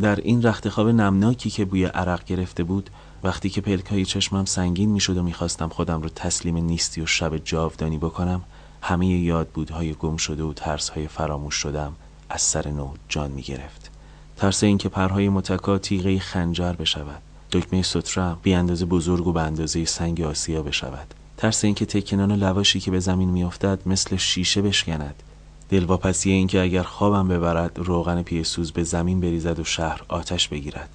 در 0.00 0.16
این 0.16 0.42
رخت 0.42 0.68
خواب 0.68 0.88
نمناکی 0.88 1.50
که 1.50 1.64
بوی 1.64 1.84
عرق 1.84 2.24
گرفته 2.24 2.64
بود 2.64 2.90
وقتی 3.24 3.50
که 3.50 3.60
پلکای 3.60 4.04
چشمم 4.04 4.44
سنگین 4.44 4.90
می‌شد 4.90 5.16
و 5.16 5.22
می‌خواستم 5.22 5.68
خودم 5.68 6.02
رو 6.02 6.08
تسلیم 6.08 6.56
نیستی 6.56 7.00
و 7.00 7.06
شب 7.06 7.36
جاودانی 7.36 7.98
بکنم 7.98 8.42
همه 8.82 9.06
یادبودهای 9.06 9.92
گم 9.94 10.16
شده 10.16 10.42
و 10.42 10.52
ترسهای 10.52 11.08
فراموش 11.08 11.54
شدم 11.54 11.92
از 12.28 12.42
سر 12.42 12.68
نو 12.68 12.94
جان 13.08 13.30
می‌گرفت. 13.30 13.90
ترس 14.36 14.62
اینکه 14.62 14.88
پرهای 14.88 15.28
متکا 15.28 15.78
تیغه 15.78 16.18
خنجر 16.18 16.72
بشود. 16.72 17.22
دکمه 17.52 17.82
سترم 17.82 18.38
بی 18.42 18.54
اندازه 18.54 18.84
بزرگ 18.84 19.26
و 19.26 19.32
به 19.32 19.40
اندازه 19.40 19.84
سنگ 19.84 20.20
آسیا 20.20 20.62
بشود. 20.62 21.14
ترس 21.40 21.64
اینکه 21.64 21.86
تکنان 21.86 22.32
لواشی 22.32 22.80
که 22.80 22.90
به 22.90 23.00
زمین 23.00 23.30
میافتد 23.30 23.78
مثل 23.86 24.16
شیشه 24.16 24.62
بشکند. 24.62 25.22
دلواپسی 25.68 26.30
اینکه 26.30 26.60
اگر 26.60 26.82
خوابم 26.82 27.28
ببرد 27.28 27.78
روغن 27.78 28.22
پیسوز 28.22 28.72
به 28.72 28.82
زمین 28.82 29.20
بریزد 29.20 29.58
و 29.58 29.64
شهر 29.64 30.02
آتش 30.08 30.48
بگیرد. 30.48 30.88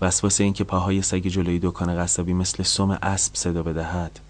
وسواس 0.00 0.40
اینکه 0.40 0.64
پاهای 0.64 1.02
سگ 1.02 1.26
جلوی 1.26 1.58
دکان 1.62 1.98
قصابی 1.98 2.32
مثل 2.32 2.62
سم 2.62 2.90
اسب 2.90 3.34
صدا 3.34 3.62
بدهد. 3.62 4.20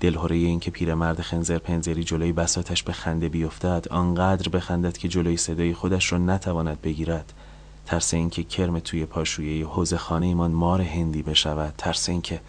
دلهوره 0.00 0.36
اینکه 0.36 0.70
پیرمرد 0.70 1.20
خنزر 1.20 1.58
پنزری 1.58 2.04
جلوی 2.04 2.32
بساتش 2.32 2.82
به 2.82 2.92
خنده 2.92 3.28
بیفتد 3.28 3.86
آنقدر 3.90 4.48
بخندد 4.48 4.96
که 4.96 5.08
جلوی 5.08 5.36
صدای 5.36 5.74
خودش 5.74 6.12
را 6.12 6.18
نتواند 6.18 6.80
بگیرد. 6.82 7.32
ترس 7.86 8.14
اینکه 8.14 8.42
کرم 8.42 8.78
توی 8.78 9.06
پاشویه 9.06 9.66
حوز 9.66 9.94
خانه 9.94 10.26
ایمان 10.26 10.50
مار 10.50 10.80
هندی 10.80 11.22
بشود. 11.22 11.74
ترس 11.78 12.08
اینکه 12.08 12.40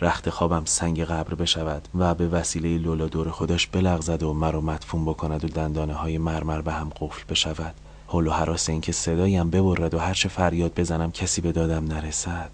رخت 0.00 0.30
خوابم 0.30 0.62
سنگ 0.64 1.04
قبر 1.04 1.34
بشود 1.34 1.88
و 1.94 2.14
به 2.14 2.28
وسیله 2.28 2.78
لولا 2.78 3.06
دور 3.06 3.30
خودش 3.30 3.66
بلغزد 3.66 4.22
و 4.22 4.32
مرا 4.32 4.60
مدفون 4.60 5.04
بکند 5.04 5.44
و 5.44 5.48
دندانه 5.48 5.94
های 5.94 6.18
مرمر 6.18 6.60
به 6.60 6.72
هم 6.72 6.92
قفل 7.00 7.22
بشود. 7.28 7.74
حول 8.06 8.26
و 8.26 8.30
حراس 8.30 8.68
اینکه 8.68 8.92
صدایم 8.92 9.50
ببرد 9.50 9.94
و 9.94 9.98
هرچه 9.98 10.28
فریاد 10.28 10.72
بزنم 10.80 11.12
کسی 11.12 11.40
به 11.40 11.52
دادم 11.52 11.84
نرسد. 11.84 12.50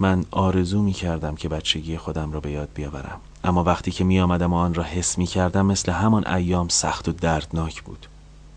من 0.00 0.24
آرزو 0.30 0.82
می 0.82 0.92
کردم 0.92 1.34
که 1.34 1.48
بچگی 1.48 1.96
خودم 1.96 2.32
را 2.32 2.40
به 2.40 2.50
یاد 2.50 2.68
بیاورم. 2.74 3.20
اما 3.44 3.64
وقتی 3.64 3.90
که 3.90 4.04
می 4.04 4.20
آمدم 4.20 4.52
و 4.52 4.56
آن 4.56 4.74
را 4.74 4.82
حس 4.82 5.18
می 5.18 5.26
کردم 5.26 5.66
مثل 5.66 5.92
همان 5.92 6.26
ایام 6.26 6.68
سخت 6.68 7.08
و 7.08 7.12
دردناک 7.12 7.82
بود. 7.82 8.06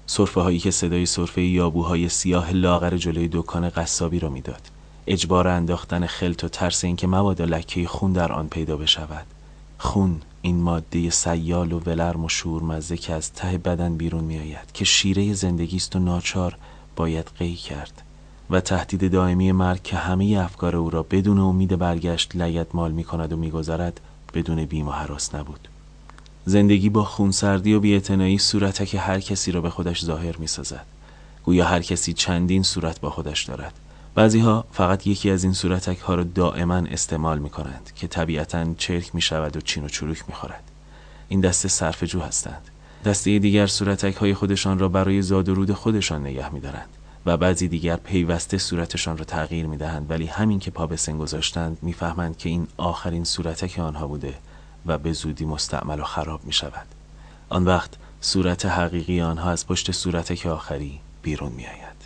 صرفه 0.05 0.41
هایی 0.41 0.59
که 0.59 0.71
صدای 0.71 1.05
صرفه 1.05 1.41
یابوهای 1.41 2.09
سیاه 2.09 2.51
لاغر 2.51 2.97
جلوی 2.97 3.29
دکان 3.31 3.69
قصابی 3.69 4.19
را 4.19 4.29
می‌داد. 4.29 4.61
اجبار 5.07 5.47
انداختن 5.47 6.05
خلط 6.05 6.43
و 6.43 6.47
ترس 6.47 6.83
اینکه 6.83 7.07
مبادا 7.07 7.45
لکه 7.45 7.87
خون 7.87 8.13
در 8.13 8.31
آن 8.31 8.47
پیدا 8.47 8.77
بشود. 8.77 9.25
خون 9.77 10.21
این 10.41 10.61
ماده 10.61 11.09
سیال 11.09 11.71
و 11.71 11.79
ولرم 11.79 12.25
و 12.25 12.29
شورمزه 12.29 12.97
که 12.97 13.13
از 13.13 13.33
ته 13.33 13.57
بدن 13.57 13.97
بیرون 13.97 14.23
میآید 14.23 14.71
که 14.73 14.85
شیره 14.85 15.33
زندگی 15.33 15.77
است 15.77 15.95
و 15.95 15.99
ناچار 15.99 16.57
باید 16.95 17.31
قی 17.39 17.55
کرد. 17.55 18.01
و 18.49 18.61
تهدید 18.61 19.11
دائمی 19.11 19.51
مرگ 19.51 19.83
که 19.83 19.97
همه 19.97 20.41
افکار 20.45 20.75
او 20.75 20.89
را 20.89 21.03
بدون 21.03 21.39
امید 21.39 21.77
برگشت 21.77 22.35
لگت 22.35 22.75
مال 22.75 22.91
می 22.91 23.03
کند 23.03 23.33
و 23.33 23.37
میگذرد 23.37 23.99
بدون 24.33 24.65
بیم 24.65 24.87
و 24.87 24.91
حراس 24.91 25.35
نبود. 25.35 25.67
زندگی 26.45 26.89
با 26.89 27.03
خونسردی 27.03 27.73
و 27.73 27.79
بیاعتنایی 27.79 28.37
صورتک 28.37 28.95
هر 28.99 29.19
کسی 29.19 29.51
را 29.51 29.61
به 29.61 29.69
خودش 29.69 30.05
ظاهر 30.05 30.37
می 30.37 30.47
سازد 30.47 30.85
گویا 31.43 31.65
هر 31.65 31.81
کسی 31.81 32.13
چندین 32.13 32.63
صورت 32.63 32.99
با 33.01 33.09
خودش 33.09 33.43
دارد. 33.43 33.73
بعضی 34.17 34.39
ها 34.39 34.65
فقط 34.71 35.07
یکی 35.07 35.31
از 35.31 35.43
این 35.43 35.53
صورتک 35.53 35.99
ها 35.99 36.15
را 36.15 36.23
دائما 36.23 36.75
استعمال 36.75 37.39
می 37.39 37.49
کنند 37.49 37.91
که 37.95 38.07
طبیعتا 38.07 38.73
چرک 38.77 39.15
می 39.15 39.21
شود 39.21 39.57
و 39.57 39.61
چین 39.61 39.83
و 39.83 39.87
چروک 39.87 40.23
می 40.27 40.33
خورد. 40.33 40.63
این 41.29 41.41
دسته 41.41 41.67
صرف 41.67 42.03
جو 42.03 42.19
هستند. 42.19 42.61
دسته 43.05 43.39
دیگر 43.39 43.67
صورتک 43.67 44.15
های 44.15 44.33
خودشان 44.33 44.79
را 44.79 44.89
برای 44.89 45.21
زاد 45.21 45.49
و 45.49 45.55
رود 45.55 45.73
خودشان 45.73 46.21
نگه 46.21 46.53
می 46.53 46.59
دارند 46.59 46.89
و 47.25 47.37
بعضی 47.37 47.67
دیگر 47.67 47.95
پیوسته 47.95 48.57
صورتشان 48.57 49.17
را 49.17 49.25
تغییر 49.25 49.65
می 49.65 49.77
دهند 49.77 50.11
ولی 50.11 50.25
همین 50.25 50.59
که 50.59 50.71
پا 50.71 50.87
به 50.87 50.95
سن 50.95 51.17
گذاشتند 51.17 51.77
می‌فهمند 51.81 52.37
که 52.37 52.49
این 52.49 52.67
آخرین 52.77 53.23
صورتک 53.23 53.79
آنها 53.79 54.07
بوده 54.07 54.33
و 54.85 54.97
به 54.97 55.13
زودی 55.13 55.45
مستعمل 55.45 55.99
و 55.99 56.03
خراب 56.03 56.45
می 56.45 56.53
شود 56.53 56.87
آن 57.49 57.65
وقت 57.65 57.89
صورت 58.21 58.65
حقیقی 58.65 59.21
آنها 59.21 59.51
از 59.51 59.67
پشت 59.67 59.91
صورتک 59.91 60.45
آخری 60.45 60.99
بیرون 61.21 61.51
می 61.51 61.65
آید 61.65 61.96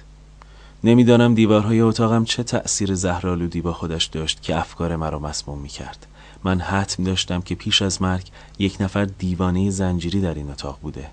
نمی‌دانم 0.83 1.33
دیوارهای 1.33 1.81
اتاقم 1.81 2.23
چه 2.23 2.43
تأثیر 2.43 2.95
زهرالودی 2.95 3.61
با 3.61 3.73
خودش 3.73 4.05
داشت 4.05 4.41
که 4.41 4.59
افکار 4.59 4.95
مرا 4.95 5.19
مسموم 5.19 5.59
می 5.59 5.69
کرد 5.69 6.07
من 6.43 6.59
حتم 6.59 7.03
داشتم 7.03 7.41
که 7.41 7.55
پیش 7.55 7.81
از 7.81 8.01
مرگ 8.01 8.31
یک 8.59 8.77
نفر 8.79 9.05
دیوانه 9.05 9.69
زنجیری 9.69 10.21
در 10.21 10.33
این 10.33 10.51
اتاق 10.51 10.79
بوده. 10.81 11.07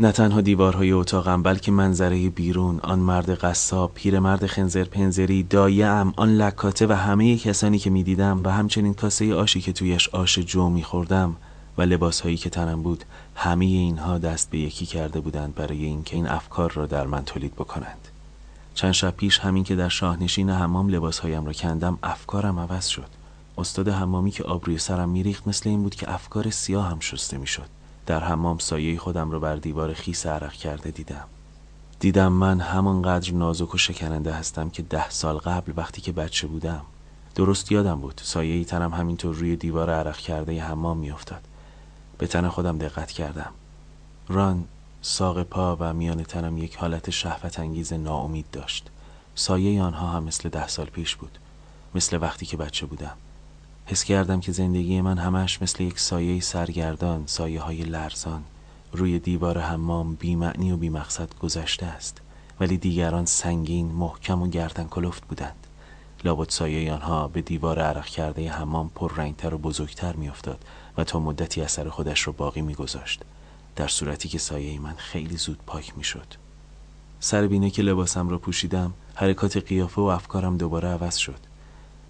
نه 0.00 0.12
تنها 0.12 0.40
دیوارهای 0.40 0.92
اتاقم 0.92 1.42
بلکه 1.42 1.72
منظره 1.72 2.28
بیرون 2.28 2.80
آن 2.80 2.98
مرد 2.98 3.30
قصاب 3.30 3.94
پیرمرد 3.94 4.46
خنزر 4.46 4.84
پنزری 4.84 5.42
دایم 5.42 6.12
آن 6.16 6.36
لکاته 6.36 6.86
و 6.86 6.92
همه 6.92 7.36
کسانی 7.36 7.78
که 7.78 7.90
می‌دیدم 7.90 8.40
و 8.44 8.48
همچنین 8.48 8.94
کاسه 8.94 9.34
آشی 9.34 9.60
که 9.60 9.72
تویش 9.72 10.08
آش 10.08 10.38
جو 10.38 10.68
میخوردم 10.68 11.36
و 11.78 11.82
لباسهایی 11.82 12.36
که 12.36 12.50
تنم 12.50 12.82
بود 12.82 13.04
همه 13.34 13.64
اینها 13.64 14.18
دست 14.18 14.50
به 14.50 14.58
یکی 14.58 14.86
کرده 14.86 15.20
بودند 15.20 15.54
برای 15.54 15.84
اینکه 15.84 16.16
این 16.16 16.26
افکار 16.26 16.72
را 16.72 16.86
در 16.86 17.06
من 17.06 17.24
تولید 17.24 17.54
بکنند. 17.54 18.08
چند 18.74 18.92
شب 18.92 19.10
پیش 19.10 19.38
همین 19.38 19.64
که 19.64 19.76
در 19.76 19.88
شاهنشین 19.88 20.50
حمام 20.50 20.88
لباسهایم 20.88 21.46
را 21.46 21.52
کندم 21.52 21.98
افکارم 22.02 22.58
عوض 22.58 22.86
شد. 22.86 23.08
استاد 23.58 23.88
حمامی 23.88 24.30
که 24.30 24.44
آب 24.44 24.66
روی 24.66 24.78
سرم 24.78 25.08
میریخت 25.08 25.48
مثل 25.48 25.68
این 25.68 25.82
بود 25.82 25.94
که 25.94 26.14
افکار 26.14 26.50
سیاه 26.50 26.90
هم 26.90 27.00
شسته 27.00 27.38
می‌شد. 27.38 27.68
در 28.06 28.24
حمام 28.24 28.58
سایه 28.58 28.98
خودم 28.98 29.30
را 29.30 29.38
بر 29.38 29.56
دیوار 29.56 29.92
خیس 29.92 30.26
عرق 30.26 30.52
کرده 30.52 30.90
دیدم. 30.90 31.24
دیدم 32.00 32.32
من 32.32 32.60
همانقدر 32.60 33.32
نازک 33.32 33.74
و 33.74 33.78
شکننده 33.78 34.32
هستم 34.32 34.70
که 34.70 34.82
ده 34.82 35.10
سال 35.10 35.36
قبل 35.36 35.72
وقتی 35.76 36.00
که 36.00 36.12
بچه 36.12 36.46
بودم. 36.46 36.82
درست 37.34 37.72
یادم 37.72 38.00
بود 38.00 38.20
سایه 38.24 38.54
ای 38.54 38.64
تنم 38.64 38.94
همینطور 38.94 39.34
روی 39.34 39.56
دیوار 39.56 39.90
عرق 39.90 40.16
کرده 40.16 40.62
حمام 40.62 40.96
میافتاد. 40.96 41.40
به 42.18 42.26
تن 42.26 42.48
خودم 42.48 42.78
دقت 42.78 43.10
کردم. 43.10 43.50
ران 44.28 44.64
ساق 45.06 45.42
پا 45.42 45.76
و 45.80 45.94
میان 45.94 46.22
تنم 46.22 46.58
یک 46.58 46.76
حالت 46.76 47.10
شهوت 47.10 47.60
انگیز 47.60 47.92
ناامید 47.92 48.46
داشت. 48.52 48.90
سایه 49.34 49.82
آنها 49.82 50.08
هم 50.08 50.24
مثل 50.24 50.48
ده 50.48 50.68
سال 50.68 50.86
پیش 50.86 51.16
بود. 51.16 51.38
مثل 51.94 52.18
وقتی 52.20 52.46
که 52.46 52.56
بچه 52.56 52.86
بودم. 52.86 53.16
حس 53.86 54.04
کردم 54.04 54.40
که 54.40 54.52
زندگی 54.52 55.00
من 55.00 55.18
همش 55.18 55.62
مثل 55.62 55.82
یک 55.82 56.00
سایه 56.00 56.40
سرگردان 56.40 57.22
سایه 57.26 57.60
های 57.60 57.82
لرزان. 57.82 58.44
روی 58.92 59.18
دیوار 59.18 59.58
حمام 59.58 60.18
معنی 60.24 60.72
و 60.72 60.76
مقصد 60.76 61.38
گذشته 61.38 61.86
است. 61.86 62.20
ولی 62.60 62.76
دیگران 62.76 63.26
سنگین 63.26 63.86
محکم 63.86 64.42
و 64.42 64.48
گردن 64.48 64.84
کلفت 64.84 65.24
بودند. 65.24 65.66
لابد 66.24 66.48
سایه 66.48 66.92
آنها 66.92 67.28
به 67.28 67.42
دیوار 67.42 67.78
عرق 67.78 68.06
کرده 68.06 68.50
حمام 68.50 68.90
پررنگتر 68.94 69.54
و 69.54 69.58
بزرگتر 69.58 70.16
میافتاد 70.16 70.64
و 70.98 71.04
تا 71.04 71.20
مدتی 71.20 71.60
اثر 71.60 71.88
خودش 71.88 72.26
را 72.26 72.32
باقی 72.32 72.60
میگذاشت. 72.60 73.22
در 73.76 73.88
صورتی 73.88 74.28
که 74.28 74.38
سایه 74.38 74.80
من 74.80 74.94
خیلی 74.96 75.36
زود 75.36 75.58
پاک 75.66 75.92
می‌شد. 75.96 76.26
سر 77.20 77.46
بینه 77.46 77.70
که 77.70 77.82
لباسم 77.82 78.28
را 78.28 78.38
پوشیدم 78.38 78.94
حرکات 79.14 79.56
قیافه 79.56 80.02
و 80.02 80.04
افکارم 80.04 80.56
دوباره 80.56 80.88
عوض 80.88 81.16
شد. 81.16 81.38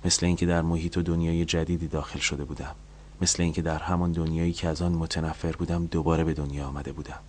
مثل 0.04 0.26
اینکه 0.26 0.46
در 0.46 0.62
محیط 0.62 0.96
و 0.96 1.02
دنیای 1.02 1.44
جدیدی 1.44 1.88
داخل 1.88 2.18
شده 2.18 2.44
بودم. 2.44 2.74
مثل 3.20 3.42
اینکه 3.42 3.62
در 3.62 3.78
همان 3.78 4.12
دنیایی 4.12 4.52
که 4.52 4.68
از 4.68 4.82
آن 4.82 4.92
متنفر 4.92 5.52
بودم 5.52 5.86
دوباره 5.86 6.24
به 6.24 6.34
دنیا 6.34 6.66
آمده 6.66 6.92
بودم. 6.92 7.20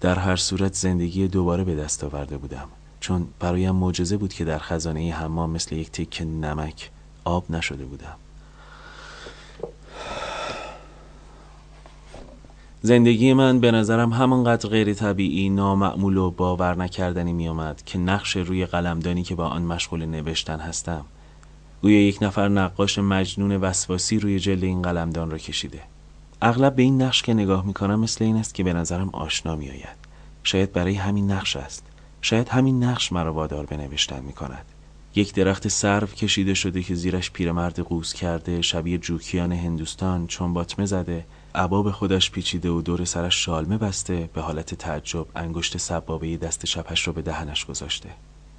در 0.00 0.18
هر 0.18 0.36
صورت 0.36 0.74
زندگی 0.74 1.28
دوباره 1.28 1.64
به 1.64 1.74
دست 1.74 2.04
آورده 2.04 2.38
بودم. 2.38 2.68
چون 3.00 3.28
برایم 3.40 3.74
معجزه 3.74 4.16
بود 4.16 4.34
که 4.34 4.44
در 4.44 4.58
خزانه 4.58 5.12
حمام 5.12 5.50
مثل 5.50 5.74
یک 5.74 5.90
تک 5.90 6.22
نمک 6.22 6.90
آب 7.24 7.50
نشده 7.50 7.84
بودم. 7.84 8.16
زندگی 12.84 13.32
من 13.32 13.60
به 13.60 13.70
نظرم 13.70 14.12
همانقدر 14.12 14.68
غیر 14.68 14.94
طبیعی 14.94 15.50
نامعمول 15.50 16.16
و 16.16 16.30
باور 16.30 16.76
نکردنی 16.76 17.32
می 17.32 17.48
آمد 17.48 17.82
که 17.86 17.98
نقش 17.98 18.36
روی 18.36 18.66
قلمدانی 18.66 19.22
که 19.22 19.34
با 19.34 19.46
آن 19.46 19.62
مشغول 19.62 20.06
نوشتن 20.06 20.60
هستم 20.60 21.04
گویا 21.82 22.08
یک 22.08 22.18
نفر 22.22 22.48
نقاش 22.48 22.98
مجنون 22.98 23.56
وسواسی 23.56 24.18
روی 24.18 24.40
جلد 24.40 24.64
این 24.64 24.82
قلمدان 24.82 25.30
را 25.30 25.38
کشیده. 25.38 25.80
اغلب 26.42 26.74
به 26.74 26.82
این 26.82 27.02
نقش 27.02 27.22
که 27.22 27.34
نگاه 27.34 27.66
می 27.66 27.72
کنم 27.72 28.00
مثل 28.00 28.24
این 28.24 28.36
است 28.36 28.54
که 28.54 28.62
به 28.62 28.72
نظرم 28.72 29.08
آشنا 29.12 29.56
می 29.56 29.70
آید 29.70 29.98
شاید 30.44 30.72
برای 30.72 30.94
همین 30.94 31.30
نقش 31.30 31.56
است. 31.56 31.82
شاید 32.22 32.48
همین 32.48 32.84
نقش 32.84 33.12
مرا 33.12 33.32
وادار 33.32 33.66
به 33.66 33.76
نوشتن 33.76 34.22
می 34.22 34.32
کند 34.32 34.64
یک 35.14 35.34
درخت 35.34 35.68
سرو 35.68 36.06
کشیده 36.06 36.54
شده 36.54 36.82
که 36.82 36.94
زیرش 36.94 37.30
پیرمرد 37.30 37.80
قوز 37.80 38.12
کرده 38.12 38.62
شبیه 38.62 38.98
جوکیان 38.98 39.52
هندوستان 39.52 40.26
چون 40.26 40.52
باطمه 40.52 40.86
زده 40.86 41.24
عبا 41.54 41.82
به 41.82 41.92
خودش 41.92 42.30
پیچیده 42.30 42.70
و 42.70 42.82
دور 42.82 43.04
سرش 43.04 43.44
شالمه 43.44 43.78
بسته 43.78 44.30
به 44.34 44.40
حالت 44.40 44.74
تعجب 44.74 45.26
انگشت 45.36 45.76
سبابه 45.76 46.36
دست 46.36 46.66
چپش 46.66 47.06
را 47.06 47.12
به 47.12 47.22
دهنش 47.22 47.64
گذاشته. 47.64 48.08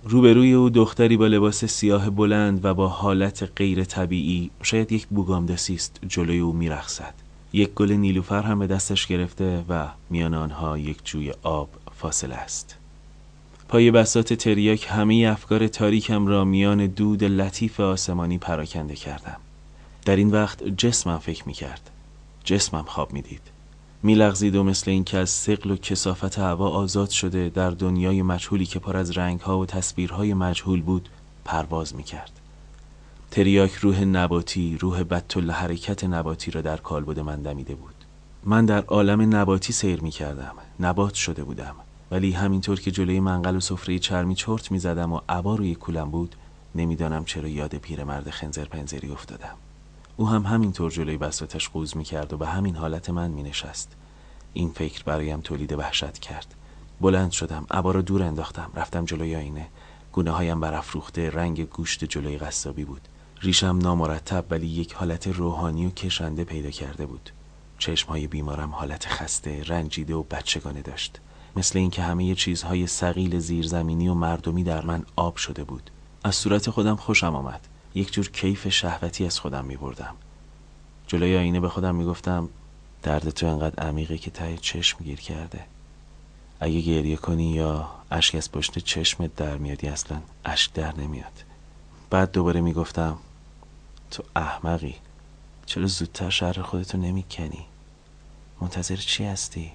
روبروی 0.03 0.53
او 0.53 0.69
دختری 0.69 1.17
با 1.17 1.27
لباس 1.27 1.65
سیاه 1.65 2.09
بلند 2.09 2.65
و 2.65 2.73
با 2.73 2.87
حالت 2.87 3.49
غیر 3.55 3.83
طبیعی 3.83 4.51
شاید 4.63 4.91
یک 4.91 5.07
بوگامدسی 5.07 5.75
است 5.75 5.99
جلوی 6.07 6.39
او 6.39 6.53
میرخصد 6.53 7.13
یک 7.53 7.69
گل 7.69 7.91
نیلوفر 7.91 8.41
هم 8.41 8.59
به 8.59 8.67
دستش 8.67 9.07
گرفته 9.07 9.65
و 9.69 9.87
میان 10.09 10.33
آنها 10.33 10.77
یک 10.77 10.97
جوی 11.03 11.33
آب 11.43 11.69
فاصله 11.95 12.35
است. 12.35 12.77
پای 13.67 13.91
بسات 13.91 14.33
تریاک 14.33 14.87
همه 14.89 15.27
افکار 15.31 15.67
تاریکم 15.67 16.27
را 16.27 16.45
میان 16.45 16.87
دود 16.87 17.23
لطیف 17.23 17.79
آسمانی 17.79 18.37
پراکنده 18.37 18.95
کردم. 18.95 19.37
در 20.05 20.15
این 20.15 20.31
وقت 20.31 20.63
جسمم 20.63 21.17
فکر 21.17 21.43
می 21.47 21.53
کرد 21.53 21.89
جسمم 22.43 22.83
خواب 22.83 23.13
می‌دید. 23.13 23.41
میلغزید 24.03 24.55
و 24.55 24.63
مثل 24.63 24.91
اینکه 24.91 25.17
از 25.17 25.29
سقل 25.29 25.71
و 25.71 25.75
کسافت 25.75 26.39
هوا 26.39 26.69
آزاد 26.69 27.09
شده 27.09 27.49
در 27.49 27.69
دنیای 27.69 28.21
مجهولی 28.21 28.65
که 28.65 28.79
پر 28.79 28.97
از 28.97 29.17
رنگها 29.17 29.59
و 29.59 29.65
تصویرهای 29.65 30.33
مجهول 30.33 30.81
بود 30.81 31.09
پرواز 31.45 31.95
می‌کرد. 31.95 32.31
تریاک 33.31 33.73
روح 33.73 34.03
نباتی 34.03 34.77
روح 34.77 35.03
بدتل 35.03 35.51
حرکت 35.51 36.03
نباتی 36.03 36.51
را 36.51 36.61
در 36.61 36.77
کالبد 36.77 37.19
من 37.19 37.41
دمیده 37.41 37.75
بود. 37.75 37.93
من 38.43 38.65
در 38.65 38.81
عالم 38.81 39.35
نباتی 39.35 39.73
سیر 39.73 40.01
می 40.01 40.11
کردم 40.11 40.53
نبات 40.79 41.13
شده 41.13 41.43
بودم. 41.43 41.75
ولی 42.11 42.31
همینطور 42.31 42.79
که 42.79 42.91
جلوی 42.91 43.19
منقل 43.19 43.55
و 43.55 43.59
سفره 43.59 43.99
چرمی 43.99 44.35
چرت 44.35 44.71
می 44.71 44.79
زدم 44.79 45.13
و 45.13 45.19
عبا 45.29 45.55
روی 45.55 45.75
کولم 45.75 46.11
بود 46.11 46.35
نمی‌دانم 46.75 47.25
چرا 47.25 47.47
یاد 47.47 47.75
پیرمرد 47.75 48.29
خنزر 48.29 48.65
پنزری 48.65 49.11
افتادم. 49.11 49.55
او 50.17 50.29
هم 50.29 50.45
همینطور 50.45 50.91
جلوی 50.91 51.17
بساتش 51.17 51.69
قوز 51.69 51.97
می 51.97 52.03
کرد 52.03 52.33
و 52.33 52.37
به 52.37 52.47
همین 52.47 52.75
حالت 52.75 53.09
من 53.09 53.31
می 53.31 53.43
نشست 53.43 53.95
این 54.53 54.69
فکر 54.69 55.03
برایم 55.03 55.41
تولید 55.41 55.73
وحشت 55.73 56.19
کرد. 56.19 56.55
بلند 57.01 57.31
شدم 57.31 57.65
عبا 57.71 57.91
را 57.91 58.01
دور 58.01 58.23
انداختم 58.23 58.71
رفتم 58.75 59.05
جلوی 59.05 59.35
آینه. 59.35 59.67
گونه 60.11 60.31
هایم 60.31 60.59
برافروخته 60.59 61.29
رنگ 61.29 61.69
گوشت 61.69 62.05
جلوی 62.05 62.37
قصابی 62.37 62.85
بود. 62.85 63.01
ریشم 63.41 63.77
نامرتب 63.77 64.45
ولی 64.49 64.67
یک 64.67 64.93
حالت 64.93 65.27
روحانی 65.27 65.85
و 65.85 65.89
کشنده 65.89 66.43
پیدا 66.43 66.69
کرده 66.69 67.05
بود. 67.05 67.29
چشمهای 67.79 68.27
بیمارم 68.27 68.69
حالت 68.69 69.07
خسته 69.07 69.63
رنجیده 69.63 70.15
و 70.15 70.23
بچگانه 70.23 70.81
داشت. 70.81 71.19
مثل 71.55 71.79
اینکه 71.79 72.01
همه 72.01 72.35
چیزهای 72.35 72.87
سقیل 72.87 73.39
زیرزمینی 73.39 74.07
و 74.07 74.13
مردمی 74.13 74.63
در 74.63 74.85
من 74.85 75.03
آب 75.15 75.35
شده 75.35 75.63
بود. 75.63 75.91
از 76.23 76.35
صورت 76.35 76.69
خودم 76.69 76.95
خوشم 76.95 77.35
آمد. 77.35 77.67
یک 77.95 78.13
جور 78.13 78.31
کیف 78.31 78.67
شهوتی 78.67 79.25
از 79.25 79.39
خودم 79.39 79.65
می 79.65 79.77
بردم 79.77 80.15
جلوی 81.07 81.37
آینه 81.37 81.59
به 81.59 81.69
خودم 81.69 81.95
می 81.95 82.05
گفتم 82.05 82.49
درد 83.03 83.29
تو 83.29 83.47
انقدر 83.47 83.83
عمیقه 83.83 84.17
که 84.17 84.31
ته 84.31 84.57
چشم 84.57 85.03
گیر 85.03 85.19
کرده. 85.19 85.65
اگه 86.59 86.81
گریه 86.81 87.15
کنی 87.15 87.51
یا 87.51 87.89
اشک 88.11 88.35
از 88.35 88.51
پشت 88.51 88.79
چشمت 88.79 89.35
در 89.35 89.57
میادی 89.57 89.87
اصلا 89.87 90.21
اشک 90.45 90.73
در 90.73 90.95
نمیاد. 90.97 91.43
بعد 92.09 92.31
دوباره 92.31 92.61
می‌گفتم 92.61 93.17
تو 94.11 94.23
احمقی. 94.35 94.95
چرا 95.65 95.85
زودتر 95.87 96.29
شهر 96.29 96.61
خودتو 96.61 96.97
نمی‌کنی؟ 96.97 97.65
منتظر 98.61 98.95
چی 98.95 99.23
هستی؟ 99.23 99.71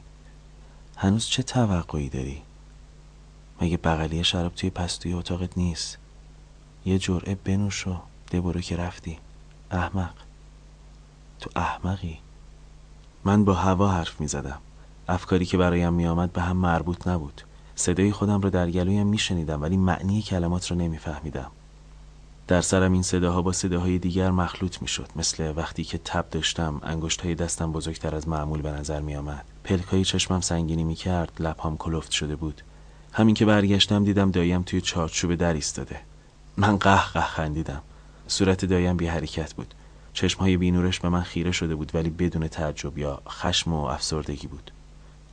هنوز 0.96 1.26
چه 1.26 1.42
توقعی 1.42 2.08
داری؟ 2.08 2.42
مگه 3.60 3.76
بغلی 3.76 4.24
شراب 4.24 4.54
توی 4.54 4.70
پستوی 4.70 5.12
اتاقت 5.12 5.58
نیست؟ 5.58 5.98
یه 6.88 6.98
جرعه 6.98 7.34
بنوش 7.34 7.86
و 7.86 7.96
ده 8.30 8.40
برو 8.40 8.60
که 8.60 8.76
رفتی. 8.76 9.18
احمق. 9.70 10.14
تو 11.40 11.50
احمقی؟ 11.56 12.18
من 13.24 13.44
با 13.44 13.54
هوا 13.54 13.88
حرف 13.88 14.20
می 14.20 14.28
زدم 14.28 14.58
افکاری 15.08 15.46
که 15.46 15.56
برایم 15.56 15.92
می 15.92 16.06
آمد 16.06 16.32
به 16.32 16.42
هم 16.42 16.56
مربوط 16.56 17.08
نبود. 17.08 17.42
صدای 17.78 18.12
خودم 18.12 18.40
را 18.40 18.50
در 18.50 18.70
گلویم 18.70 19.06
می 19.06 19.18
شنیدم 19.18 19.62
ولی 19.62 19.76
معنی 19.76 20.22
کلمات 20.22 20.70
را 20.70 20.76
نمی 20.76 20.98
فهمیدم 20.98 21.50
در 22.48 22.60
سرم 22.60 22.92
این 22.92 23.02
صداها 23.02 23.42
با 23.42 23.52
صداهای 23.52 23.98
دیگر 23.98 24.30
مخلوط 24.30 24.82
می 24.82 24.88
شد 24.88 25.08
مثل 25.16 25.52
وقتی 25.56 25.84
که 25.84 25.98
تب 25.98 26.30
داشتم 26.30 26.80
انگشت 26.82 27.20
های 27.20 27.34
دستم 27.34 27.72
بزرگتر 27.72 28.14
از 28.14 28.28
معمول 28.28 28.62
به 28.62 28.70
نظر 28.70 29.00
می 29.00 29.16
آمد 29.16 29.44
پلک 29.64 29.84
های 29.84 30.04
چشمم 30.04 30.40
سنگینی 30.40 30.84
می 30.84 30.94
کرد 30.94 31.32
لبهام 31.40 31.76
کلفت 31.76 32.10
شده 32.10 32.36
بود. 32.36 32.62
همین 33.12 33.34
که 33.34 33.44
برگشتم 33.44 34.04
دیدم 34.04 34.30
دایم 34.30 34.62
توی 34.62 34.80
چارچوب 34.80 35.34
در 35.34 35.52
ایستاده. 35.52 36.00
من 36.60 36.76
قه 36.76 37.04
قه 37.12 37.20
خندیدم. 37.20 37.82
صورت 38.26 38.64
دایم 38.64 38.96
بی 38.96 39.06
حرکت 39.06 39.54
بود. 39.54 39.74
چشمهای 40.12 40.56
بینورش 40.56 41.00
به 41.00 41.08
من 41.08 41.22
خیره 41.22 41.52
شده 41.52 41.74
بود 41.74 41.90
ولی 41.94 42.10
بدون 42.10 42.48
تعجب 42.48 42.98
یا 42.98 43.22
خشم 43.28 43.72
و 43.72 43.84
افسردگی 43.84 44.46
بود. 44.46 44.70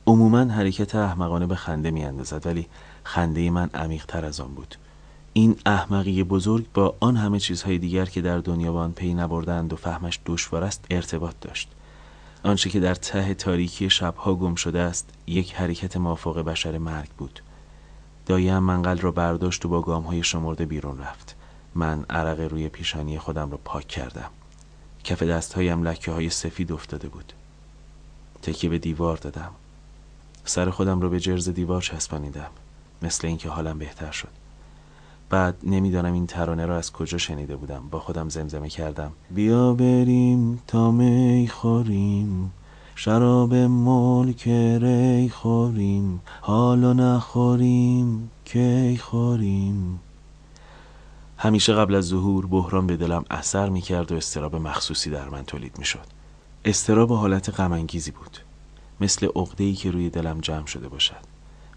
عموما 0.06 0.44
حرکت 0.44 0.94
احمقانه 0.94 1.46
به 1.46 1.54
خنده 1.54 1.90
می 1.90 2.04
اندازد 2.04 2.46
ولی 2.46 2.66
خنده 3.04 3.50
من 3.50 3.70
عمیقتر 3.74 4.24
از 4.24 4.40
آن 4.40 4.54
بود. 4.54 4.74
این 5.32 5.56
احمقی 5.66 6.22
بزرگ 6.22 6.66
با 6.74 6.96
آن 7.00 7.16
همه 7.16 7.38
چیزهای 7.38 7.78
دیگر 7.78 8.04
که 8.04 8.20
در 8.20 8.38
دنیا 8.38 8.72
با 8.72 8.80
آن 8.80 8.92
پی 8.92 9.14
نبردند 9.14 9.72
و 9.72 9.76
فهمش 9.76 10.20
دشوار 10.26 10.64
است 10.64 10.84
ارتباط 10.90 11.34
داشت. 11.40 11.68
آنچه 12.44 12.70
که 12.70 12.80
در 12.80 12.94
ته 12.94 13.34
تاریکی 13.34 13.90
شبها 13.90 14.34
گم 14.34 14.54
شده 14.54 14.80
است 14.80 15.10
یک 15.26 15.54
حرکت 15.54 15.96
مافوق 15.96 16.38
بشر 16.38 16.78
مرگ 16.78 17.08
بود. 17.18 17.40
دایم 18.26 18.58
منقل 18.58 18.98
را 18.98 19.10
برداشت 19.10 19.64
و 19.64 19.68
با 19.68 19.80
گام 19.82 20.02
های 20.02 20.22
شمرده 20.22 20.66
بیرون 20.66 20.98
رفت. 20.98 21.36
من 21.74 22.04
عرق 22.10 22.40
روی 22.40 22.68
پیشانی 22.68 23.18
خودم 23.18 23.50
را 23.50 23.58
پاک 23.64 23.88
کردم. 23.88 24.30
کف 25.04 25.22
دستهایم 25.22 25.82
لکه 25.82 26.12
های 26.12 26.30
سفید 26.30 26.72
افتاده 26.72 27.08
بود. 27.08 27.32
تکیه 28.42 28.70
به 28.70 28.78
دیوار 28.78 29.16
دادم. 29.16 29.50
سر 30.44 30.70
خودم 30.70 31.00
را 31.00 31.08
به 31.08 31.20
جرز 31.20 31.48
دیوار 31.48 31.82
چسبانیدم 31.82 32.50
مثل 33.02 33.26
اینکه 33.26 33.48
حالم 33.48 33.78
بهتر 33.78 34.10
شد. 34.10 34.28
بعد 35.30 35.56
نمی‌دانم 35.62 36.12
این 36.12 36.26
ترانه 36.26 36.66
را 36.66 36.76
از 36.76 36.92
کجا 36.92 37.18
شنیده 37.18 37.56
بودم. 37.56 37.88
با 37.90 38.00
خودم 38.00 38.28
زمزمه 38.28 38.68
کردم. 38.68 39.12
بیا 39.30 39.74
بریم 39.74 40.62
تا 40.66 40.90
می 40.90 41.48
خوریم. 41.48 42.52
شراب 42.98 43.54
ملک 43.54 44.48
ری 44.48 45.28
خوریم 45.28 46.20
حالا 46.40 46.92
نخوریم 46.92 48.30
کی 48.44 48.96
خوریم؟ 48.96 50.00
همیشه 51.38 51.72
قبل 51.72 51.94
از 51.94 52.04
ظهور 52.04 52.46
بحران 52.46 52.86
به 52.86 52.96
دلم 52.96 53.24
اثر 53.30 53.68
می 53.68 53.80
کرد 53.80 54.12
و 54.12 54.14
استراب 54.14 54.56
مخصوصی 54.56 55.10
در 55.10 55.28
من 55.28 55.44
تولید 55.44 55.78
می 55.78 55.84
شد 55.84 56.06
استراب 56.64 57.12
حالت 57.12 57.60
غمانگیزی 57.60 58.10
بود. 58.10 58.38
مثل 59.00 59.26
عقده‌ای 59.26 59.72
که 59.72 59.90
روی 59.90 60.10
دلم 60.10 60.40
جمع 60.40 60.66
شده 60.66 60.88
باشد. 60.88 61.24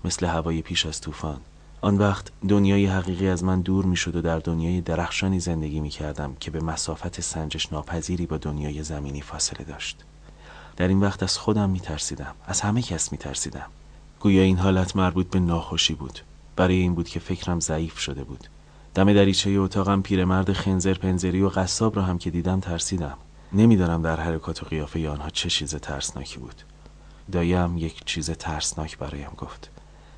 مثل 0.05 0.25
هوای 0.25 0.62
پیش 0.62 0.86
از 0.86 1.01
طوفان. 1.01 1.38
آن 1.82 1.97
وقت 1.97 2.32
دنیای 2.47 2.86
حقیقی 2.86 3.27
از 3.27 3.43
من 3.43 3.62
دور 3.62 3.86
می 3.86 3.95
شد 3.95 4.15
و 4.15 4.21
در 4.21 4.39
دنیای 4.39 4.82
درخشانی 4.82 5.39
زندگی 5.39 5.79
می 5.79 5.89
کردم 5.89 6.36
که 6.39 6.51
به 6.51 6.60
مسافت 6.60 7.21
سنجش 7.21 7.73
ناپذیری 7.73 8.25
با 8.25 8.38
دنیای 8.38 8.84
زمینی 8.84 9.21
فاصله 9.21 9.65
داشت. 9.65 10.05
در 10.79 10.87
این 10.87 10.99
وقت 10.99 11.23
از 11.23 11.37
خودم 11.37 11.69
می 11.69 11.79
ترسیدم 11.79 12.35
از 12.45 12.61
همه 12.61 12.81
کس 12.81 13.11
می 13.11 13.17
ترسیدم 13.17 13.65
گویا 14.19 14.43
این 14.43 14.57
حالت 14.57 14.95
مربوط 14.95 15.29
به 15.29 15.39
ناخوشی 15.39 15.93
بود. 15.93 16.19
برای 16.55 16.75
این 16.75 16.95
بود 16.95 17.09
که 17.09 17.19
فکرم 17.19 17.59
ضعیف 17.59 17.99
شده 17.99 18.23
بود. 18.23 18.47
دم 18.95 19.13
دریچه 19.13 19.49
اتاقم 19.49 20.01
پیرمرد 20.01 20.53
خنزر 20.53 20.93
پنزری 20.93 21.41
و 21.41 21.49
قصاب 21.49 21.95
را 21.95 22.01
هم 22.01 22.17
که 22.17 22.29
دیدم 22.29 22.59
ترسیدم. 22.59 23.17
نمی‌دانم 23.53 24.01
در 24.01 24.19
حرکات 24.19 24.63
و 24.63 24.65
قیافه 24.65 25.09
آنها 25.09 25.29
چه 25.29 25.49
چیز 25.49 25.75
ترسناکی 25.75 26.39
بود. 26.39 26.61
دایم 27.31 27.77
یک 27.77 28.05
چیز 28.05 28.31
ترسناک 28.31 28.97
برایم 28.97 29.31
گفت. 29.37 29.69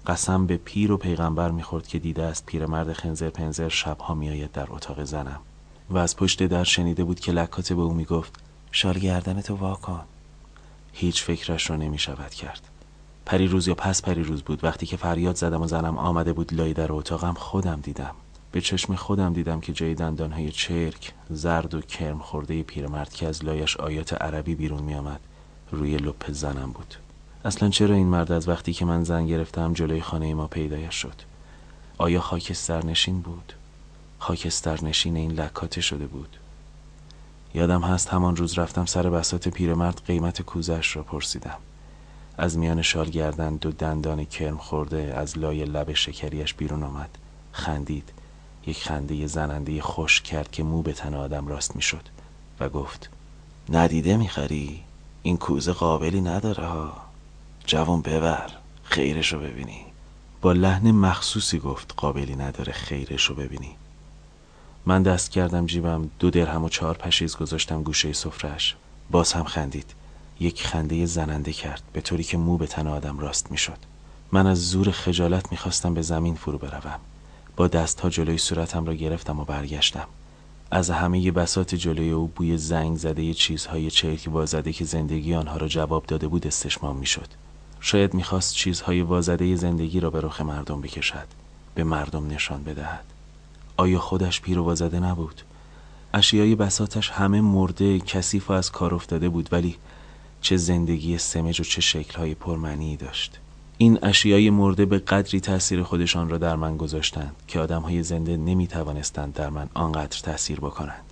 قسم 0.07 0.45
به 0.45 0.57
پیر 0.57 0.91
و 0.91 0.97
پیغمبر 0.97 1.51
می‌خورد 1.51 1.87
که 1.87 1.99
دیده 1.99 2.23
است 2.23 2.45
پیرمرد 2.45 2.93
خنزر 2.93 3.29
پنزر 3.29 3.69
شبها 3.69 4.13
میآید 4.13 4.51
در 4.51 4.67
اتاق 4.69 5.03
زنم. 5.03 5.39
و 5.89 5.97
از 5.97 6.15
پشت 6.15 6.43
در 6.43 6.63
شنیده 6.63 7.03
بود 7.03 7.19
که 7.19 7.31
لکات 7.31 7.73
به 7.73 7.81
او 7.81 7.93
می‌گفت 7.93 8.39
شال 8.71 8.99
گردن 8.99 9.41
تو 9.41 9.55
واکن. 9.55 10.01
هیچ 10.93 11.23
فکرش 11.23 11.69
را 11.69 11.75
نمی 11.75 11.99
شود 11.99 12.33
کرد. 12.33 12.61
پری 13.25 13.47
روز 13.47 13.67
یا 13.67 13.75
پس 13.75 14.01
پری 14.01 14.23
روز 14.23 14.41
بود. 14.41 14.63
وقتی 14.63 14.85
که 14.85 14.97
فریاد 14.97 15.35
زدم 15.35 15.61
و 15.61 15.67
زنم 15.67 15.97
آمده 15.97 16.33
بود 16.33 16.53
لای 16.53 16.73
در 16.73 16.91
اتاقم 16.91 17.33
خودم 17.33 17.79
دیدم. 17.83 18.15
به 18.51 18.61
چشم 18.61 18.95
خودم 18.95 19.33
دیدم 19.33 19.59
که 19.59 19.73
جای 19.73 19.95
دندانهای 19.95 20.51
چرک 20.51 21.13
زرد 21.29 21.73
و 21.73 21.81
کرم 21.81 22.19
خورده 22.19 22.63
پیرمرد 22.63 23.13
که 23.13 23.27
از 23.27 23.45
لایش 23.45 23.77
آیات 23.77 24.13
عربی 24.13 24.55
بیرون 24.55 24.83
می 24.83 24.95
آمد 24.95 25.19
روی 25.71 25.97
لپ 25.97 26.31
زنم 26.31 26.71
بود. 26.71 26.95
اصلا 27.45 27.69
چرا 27.69 27.95
این 27.95 28.07
مرد 28.07 28.31
از 28.31 28.47
وقتی 28.47 28.73
که 28.73 28.85
من 28.85 29.03
زن 29.03 29.25
گرفتم 29.27 29.73
جلوی 29.73 30.01
خانه 30.01 30.33
ما 30.33 30.47
پیدایش 30.47 30.95
شد؟ 30.95 31.15
آیا 31.97 32.21
خاکستر 32.21 32.85
نشین 32.85 33.21
بود؟ 33.21 33.53
خاکستر 34.19 34.83
نشین 34.83 35.15
این 35.15 35.31
لکاته 35.31 35.81
شده 35.81 36.07
بود. 36.07 36.37
یادم 37.53 37.81
هست 37.81 38.09
همان 38.09 38.35
روز 38.35 38.59
رفتم 38.59 38.85
سر 38.85 39.09
بسات 39.09 39.47
پیرمرد 39.47 40.01
قیمت 40.07 40.41
کوزش 40.41 40.95
را 40.95 41.03
پرسیدم. 41.03 41.57
از 42.37 42.57
میان 42.57 42.81
شال 42.81 43.09
گردن 43.09 43.55
دو 43.55 43.71
دندان 43.71 44.25
کرم 44.25 44.57
خورده 44.57 45.13
از 45.17 45.37
لای 45.37 45.65
لب 45.65 45.93
شکریش 45.93 46.53
بیرون 46.53 46.83
آمد. 46.83 47.17
خندید. 47.51 48.09
یک 48.67 48.83
خنده 48.83 49.27
زننده 49.27 49.81
خوش 49.81 50.21
کرد 50.21 50.51
که 50.51 50.63
مو 50.63 50.81
به 50.81 50.93
تن 50.93 51.13
آدم 51.13 51.47
راست 51.47 51.75
می‌شد 51.75 52.03
و 52.59 52.69
گفت 52.69 53.09
ندیده 53.69 54.17
می‌خری؟ 54.17 54.83
این 55.23 55.37
کوزه 55.37 55.73
قابلی 55.73 56.21
نداره 56.21 56.65
ها. 56.65 56.93
جوان 57.65 58.01
ببر 58.01 58.49
خیرشو 58.83 59.39
ببینی. 59.39 59.81
با 60.41 60.51
لحن 60.51 60.91
مخصوصی 60.91 61.59
گفت 61.59 61.93
قابلی 61.97 62.35
نداره 62.35 62.73
خیرشو 62.73 63.35
ببینی. 63.35 63.75
من 64.85 65.03
دست 65.03 65.31
کردم 65.31 65.65
جیبم 65.65 66.09
دو 66.19 66.29
درهم 66.29 66.63
و 66.63 66.69
چهار 66.69 66.97
پشیز 66.97 67.35
گذاشتم 67.35 67.83
گوشه 67.83 68.13
سفرش 68.13 68.75
باز 69.11 69.33
هم 69.33 69.43
خندید. 69.43 69.93
یک 70.39 70.67
خنده 70.67 71.05
زننده 71.05 71.53
کرد 71.53 71.83
به 71.93 72.01
طوری 72.01 72.23
که 72.23 72.37
مو 72.37 72.57
به 72.57 72.67
تن 72.67 72.87
آدم 72.87 73.19
راست 73.19 73.51
می‌شد. 73.51 73.77
من 74.31 74.47
از 74.47 74.69
زور 74.69 74.91
خجالت 74.91 75.51
می‌خواستم 75.51 75.93
به 75.93 76.01
زمین 76.01 76.35
فرو 76.35 76.57
بروم. 76.57 76.99
با 77.55 77.67
دستها 77.67 78.09
جلوی 78.09 78.37
صورتم 78.37 78.85
را 78.85 78.93
گرفتم 78.93 79.39
و 79.39 79.45
برگشتم. 79.45 80.07
از 80.71 80.89
همه 80.89 81.31
بسات 81.31 81.75
جلوی 81.75 82.11
او 82.11 82.27
بوی 82.27 82.57
زنگ 82.57 82.97
زده 82.97 83.33
چیزهای 83.33 83.91
چرک 83.91 84.27
وازده 84.31 84.73
که 84.73 84.85
زندگی 84.85 85.35
آنها 85.35 85.57
را 85.57 85.67
جواب 85.67 86.05
داده 86.05 86.27
بود 86.27 86.47
استشمام 86.47 86.95
می‌شد. 86.95 87.27
شاید 87.79 88.13
می‌خواست 88.13 88.53
چیزهای 88.53 89.01
وازده 89.01 89.55
زندگی 89.55 89.99
را 89.99 90.09
به 90.09 90.21
رخ 90.21 90.41
مردم 90.41 90.81
بکشد 90.81 91.27
به 91.75 91.83
مردم 91.83 92.27
نشان 92.27 92.63
بدهد. 92.63 93.05
آیا 93.81 93.99
خودش 93.99 94.41
پیر 94.41 94.59
و 94.59 94.63
وازده 94.63 94.99
نبود؟ 94.99 95.41
اشیای 96.13 96.55
بساتش 96.55 97.09
همه 97.09 97.41
مرده 97.41 97.99
کثیف 97.99 98.49
و 98.49 98.53
از 98.53 98.71
کار 98.71 98.95
افتاده 98.95 99.29
بود 99.29 99.49
ولی 99.51 99.75
چه 100.41 100.57
زندگی 100.57 101.17
سمج 101.17 101.61
و 101.61 101.63
چه 101.63 101.81
شکلهای 101.81 102.35
پرمعنی 102.35 102.97
داشت. 102.97 103.39
این 103.77 103.99
اشیای 104.03 104.49
مرده 104.49 104.85
به 104.85 104.99
قدری 104.99 105.39
تاثیر 105.39 105.83
خودشان 105.83 106.29
را 106.29 106.37
در 106.37 106.55
من 106.55 106.77
گذاشتند 106.77 107.35
که 107.47 107.59
آدمهای 107.59 108.03
زنده 108.03 108.37
نمی 108.37 108.67
توانستند 108.67 109.33
در 109.33 109.49
من 109.49 109.69
آنقدر 109.73 110.19
تاثیر 110.23 110.59
بکنند. 110.59 111.05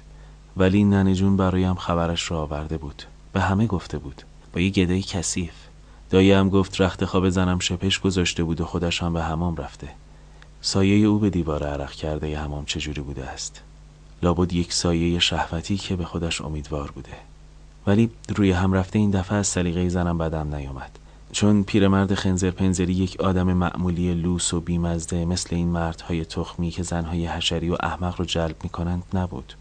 ولی 0.58 0.84
ننه 0.84 1.16
جون 1.16 1.38
برایم 1.38 1.76
خبرش 1.76 2.32
را 2.32 2.42
آورده 2.42 2.78
بود. 2.78 3.04
به 3.34 3.42
همه 3.42 3.68
گفته 3.68 3.98
بود. 3.98 4.24
با 4.54 4.62
یه 4.62 4.70
گدای 4.70 5.02
کثیف. 5.02 5.54
هم 6.14 6.50
گفت 6.50 6.82
رخت 6.82 7.06
خواب 7.06 7.30
زنم 7.30 7.60
شپش 7.60 8.00
گذاشته 8.00 8.44
بود 8.44 8.62
و 8.62 8.66
خودش 8.66 9.04
هم 9.04 9.14
به 9.14 9.24
همام 9.24 9.56
رفته. 9.56 9.88
سایه 10.62 11.08
او 11.08 11.20
به 11.20 11.30
دیوار 11.30 11.64
عرق 11.64 11.92
کرده 11.92 12.30
ی 12.30 12.34
همام 12.34 12.66
چجوری 12.66 13.02
بوده 13.02 13.26
است؟ 13.26 13.62
لابد 14.24 14.54
یک 14.54 14.74
سایه 14.74 15.20
شهوتی 15.20 15.78
که 15.78 15.96
به 15.96 16.06
خودش 16.06 16.42
امیدوار 16.42 16.92
بوده. 16.92 17.10
ولی 17.88 18.10
روی 18.36 18.52
هم 18.52 18.74
رفته 18.74 19.00
این 19.00 19.12
دفعه 19.12 19.38
از 19.38 19.48
سلیقه 19.48 19.90
زنم 19.90 20.18
بدم 20.18 20.56
نیامد. 20.56 21.00
چون 21.32 21.64
پیرمرد 21.64 22.14
خنزر 22.14 22.52
پنزری 22.52 22.94
یک 22.94 23.22
آدم 23.22 23.54
معمولی 23.54 24.14
لوس 24.14 24.54
و 24.54 24.62
بیمزده 24.62 25.26
مثل 25.26 25.56
این 25.56 25.68
مردهای 25.68 26.26
تخمی 26.26 26.72
که 26.72 26.84
زنهای 26.84 27.28
حشری 27.28 27.70
و 27.70 27.78
احمق 27.80 28.20
رو 28.20 28.26
جلب 28.26 28.56
می 28.64 28.70
کنند 28.70 29.04
نبود. 29.14 29.54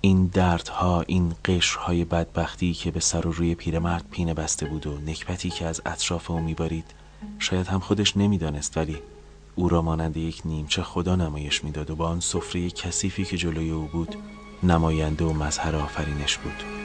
این 0.00 0.26
دردها 0.26 1.00
این 1.06 1.34
قشرهای 1.44 2.04
بدبختی 2.04 2.74
که 2.74 2.90
به 2.90 3.00
سر 3.00 3.26
و 3.26 3.32
روی 3.32 3.54
پیرمرد 3.54 4.04
پینه 4.10 4.34
بسته 4.34 4.66
بود 4.66 4.86
و 4.86 4.98
نکبتی 5.06 5.50
که 5.50 5.66
از 5.66 5.82
اطراف 5.86 6.30
او 6.30 6.40
میبارید 6.40 6.84
شاید 7.38 7.66
هم 7.66 7.80
خودش 7.80 8.16
نمی‌دانست 8.16 8.76
ولی 8.76 8.96
او 9.56 9.68
را 9.68 9.82
مانند 9.82 10.16
یک 10.16 10.42
نیمچه 10.44 10.82
خدا 10.82 11.16
نمایش 11.16 11.64
می‌داد 11.64 11.90
و 11.90 11.96
با 11.96 12.08
آن 12.08 12.20
سفره 12.20 12.70
کثیفی 12.70 13.24
که 13.24 13.36
جلوی 13.36 13.70
او 13.70 13.88
بود 13.92 14.16
نماینده 14.62 15.24
و 15.24 15.32
مظهر 15.32 15.76
آفرینش 15.76 16.38
بود. 16.38 16.83